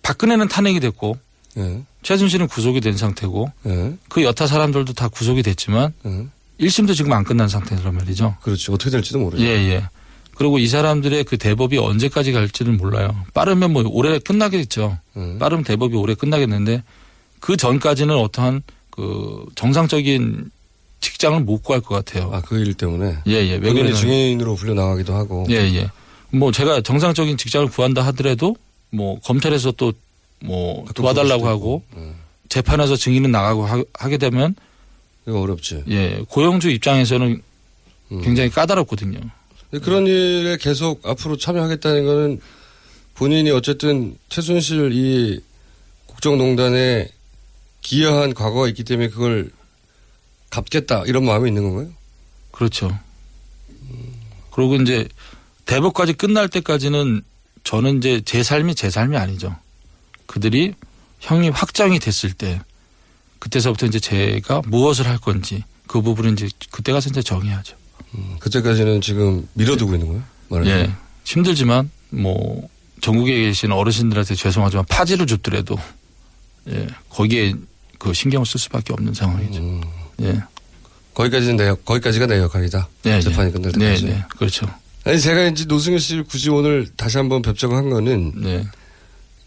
[0.02, 1.16] 박근혜는 탄핵이 됐고
[1.56, 1.82] 예.
[2.02, 3.94] 최순실은 구속이 된 상태고 예.
[4.08, 6.26] 그 여타 사람들도 다 구속이 됐지만 예.
[6.60, 8.36] 1심도 지금 안 끝난 상태란 말이죠.
[8.42, 8.72] 그렇죠.
[8.72, 9.44] 어떻게 될지도 모르죠.
[9.44, 9.88] 예, 예.
[10.38, 13.14] 그리고 이 사람들의 그 대법이 언제까지 갈지는 몰라요.
[13.34, 14.96] 빠르면 뭐 올해 끝나겠죠.
[15.16, 15.36] 음.
[15.40, 16.84] 빠르면 대법이 올해 끝나겠는데
[17.40, 20.50] 그 전까지는 어떠한 그 정상적인
[21.00, 22.30] 직장을 못 구할 것 같아요.
[22.32, 23.16] 아, 그 일 때문에.
[23.26, 23.58] 예, 예.
[23.58, 25.44] 그러냐면 증인으로 불려 나가기도 하고.
[25.50, 25.90] 예, 예.
[26.30, 28.56] 뭐 제가 정상적인 직장을 구한다 하더라도
[28.90, 29.92] 뭐 검찰에서 또
[30.40, 31.82] 뭐 도와달라고 하고
[32.48, 34.54] 재판에서 증인은 나가고 하, 게 되면
[35.26, 35.82] 이거 어렵지.
[35.88, 37.42] 예, 고용주 입장에서는
[38.22, 39.18] 굉장히 까다롭거든요.
[39.70, 42.40] 근데 그런 일에 계속 앞으로 참여하겠다는 거는
[43.14, 45.40] 본인이 어쨌든 최순실 이
[46.06, 47.08] 국정농단에
[47.80, 49.50] 기여한 과거가 있기 때문에 그걸
[50.50, 51.92] 갚겠다 이런 마음이 있는 건가요?
[52.50, 52.98] 그렇죠.
[54.50, 55.08] 그리고 이제
[55.66, 57.22] 대법까지 끝날 때까지는
[57.64, 59.56] 저는 이제 제 삶이 제 삶이 아니죠.
[60.26, 60.74] 그들이
[61.20, 62.60] 형이 확정이 됐을 때
[63.38, 67.77] 그때서부터 이제 제가 무엇을 할 건지 그 부분은 이제 그때 가서 이제 정해야죠.
[68.14, 70.22] 음, 그때까지는 지금 밀어두고 있는 거예요?
[70.48, 70.80] 말하자면.
[70.86, 70.90] 예.
[71.24, 72.68] 힘들지만 뭐
[73.00, 75.78] 전국에 계신 어르신들한테 죄송하지만 파지를 줍더라도
[76.70, 76.86] 예.
[77.10, 77.54] 거기에
[77.98, 79.60] 그 신경을 쓸 수밖에 없는 상황이죠.
[79.60, 79.80] 음.
[80.22, 80.38] 예.
[81.14, 82.88] 거기까지는 내 역, 거기까지가 내 역할이다.
[83.02, 83.58] 네, 재판이 네.
[83.58, 84.04] 끝날 때까지.
[84.04, 84.24] 네, 네.
[84.36, 84.66] 그렇죠.
[85.04, 88.64] 아니 제가 이제 노승일 씨를 굳이 오늘 다시 한번 뵙자고 한 거는 네.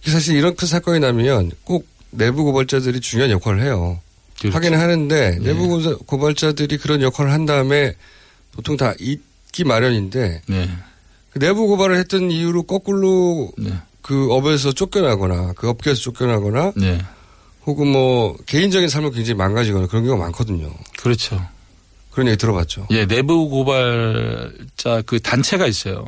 [0.03, 3.99] 사실 이런 큰 사건이 나면 꼭 내부 고발자들이 중요한 역할을 해요.
[4.39, 4.55] 그렇죠.
[4.57, 5.39] 하기는 하는데 네.
[5.39, 7.93] 내부 고자- 고발자들이 그런 역할을 한 다음에
[8.51, 10.69] 보통 다 잊기 마련인데 네.
[11.31, 13.73] 그 내부 고발을 했던 이유로 거꾸로 네.
[14.01, 17.01] 그 업에서 쫓겨나거나 그 업계에서 쫓겨나거나 네.
[17.65, 20.73] 혹은 뭐 개인적인 삶을 굉장히 망가지거나 그런 경우가 많거든요.
[20.97, 21.45] 그렇죠.
[22.11, 22.87] 그런 얘기 들어봤죠.
[22.89, 26.05] 예, 내부 고발자 그 단체가 있어요.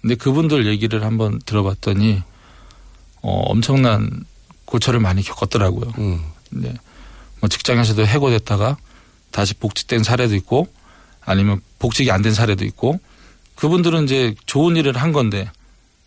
[0.00, 2.22] 근데 그분들 얘기를 한번 들어봤더니
[3.20, 4.24] 어, 엄청난
[4.64, 5.92] 고초를 많이 겪었더라고요.
[5.98, 6.22] 음.
[6.50, 6.72] 네.
[7.40, 8.76] 뭐 직장에서도 해고됐다가
[9.30, 10.68] 다시 복직된 사례도 있고
[11.26, 12.98] 아니면 복직이 안 된 사례도 있고
[13.56, 15.50] 그분들은 이제 좋은 일을 한 건데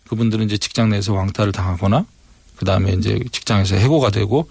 [0.08, 2.04] 그분들은 이제 직장 내에서 왕따를 당하거나
[2.56, 4.48] 그 다음에 이제 직장에서 해고가 되고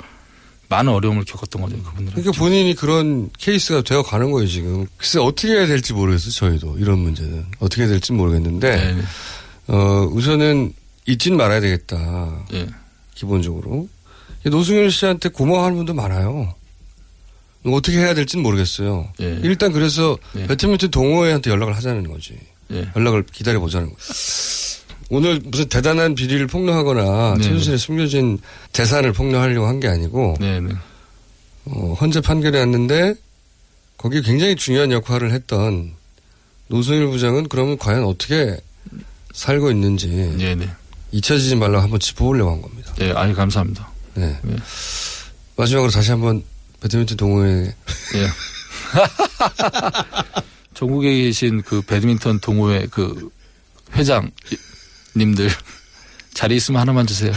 [0.70, 1.78] 많은 어려움을 겪었던 거죠.
[1.84, 2.14] 그분들은.
[2.22, 4.86] 그러니까 본인이 그런 케이스가 되어 가는 거예요, 지금.
[4.98, 6.78] 글쎄, 어떻게 해야 될지 모르겠어요, 저희도.
[6.78, 7.46] 이런 문제는.
[7.60, 9.02] 어떻게 해야 될지 모르겠는데, 네.
[9.68, 10.74] 어, 우선은
[11.08, 12.46] 잊진 말아야 되겠다.
[12.54, 12.68] 예.
[13.16, 13.90] 기본적으로.
[14.46, 16.54] 노승일 씨한테 고마워하는 분도 많아요.
[17.66, 19.12] 어떻게 해야 될지는 모르겠어요.
[19.22, 19.40] 예.
[19.44, 20.48] 일단 그래서 예.
[20.48, 22.38] 배드민턴 동호회한테 연락을 하자는 거지.
[22.72, 22.90] 예.
[22.96, 24.80] 연락을 기다려 보자는 거지.
[25.10, 27.44] 오늘 무슨 대단한 비리를 폭로하거나 네.
[27.44, 28.38] 최순실의 숨겨진
[28.74, 30.70] 재산을 폭로하려고 한 게 아니고 네, 네.
[31.66, 33.16] 어, 헌재 판결이 났는데
[33.98, 35.94] 거기에 굉장히 중요한 역할을 했던
[36.68, 38.56] 노승일 부장은 그러면 과연 어떻게
[39.34, 40.08] 살고 있는지
[40.38, 40.70] 네네.
[41.12, 42.94] 잊혀지지 말라고 한번 짚어보려고 한 겁니다.
[43.00, 43.90] 네, 아유 감사합니다.
[44.14, 44.36] 네.
[45.56, 46.44] 마지막으로 다시 한번
[46.82, 47.76] 배드민턴 동호회
[48.16, 48.28] 예.
[50.74, 53.30] 전국에 계신 그 배드민턴 동호회 그
[53.94, 55.50] 회장님들
[56.34, 57.32] 자리 있으면 하나만 주세요.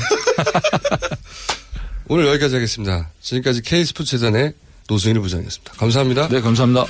[2.08, 3.10] 오늘 여기까지 하겠습니다.
[3.20, 4.54] 지금까지 K스포츠 재단의
[4.88, 5.72] 노승일 부장이었습니다.
[5.72, 6.28] 감사합니다.
[6.28, 6.86] 네, 감사합니다.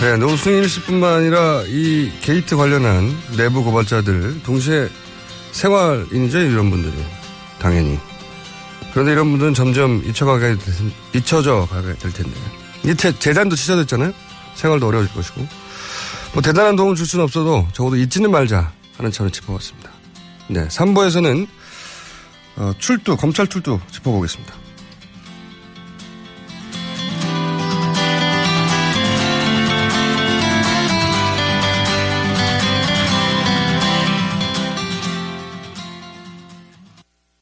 [0.00, 4.88] 네, 노승일 씨뿐만 아니라 이 게이트 관련한 내부 고발자들 동시에
[5.52, 6.92] 생활인이죠 이런 분들이
[7.64, 7.98] 당연히.
[8.92, 10.74] 그런데 이런 분들은 점점 잊혀가게 될,
[11.14, 12.30] 잊혀져 가게 될 텐데.
[12.84, 14.12] 이 재- 재단도 취소됐잖아요.
[14.54, 15.48] 생활도 어려워질 것이고.
[16.34, 19.88] 뭐 대단한 도움을 줄 수는 없어도 적어도 잊지는 말자 하는 차를 짚어봤습니다.
[20.48, 21.48] 네 3부에서는
[22.56, 24.52] 어, 출두 검찰 출두 짚어보겠습니다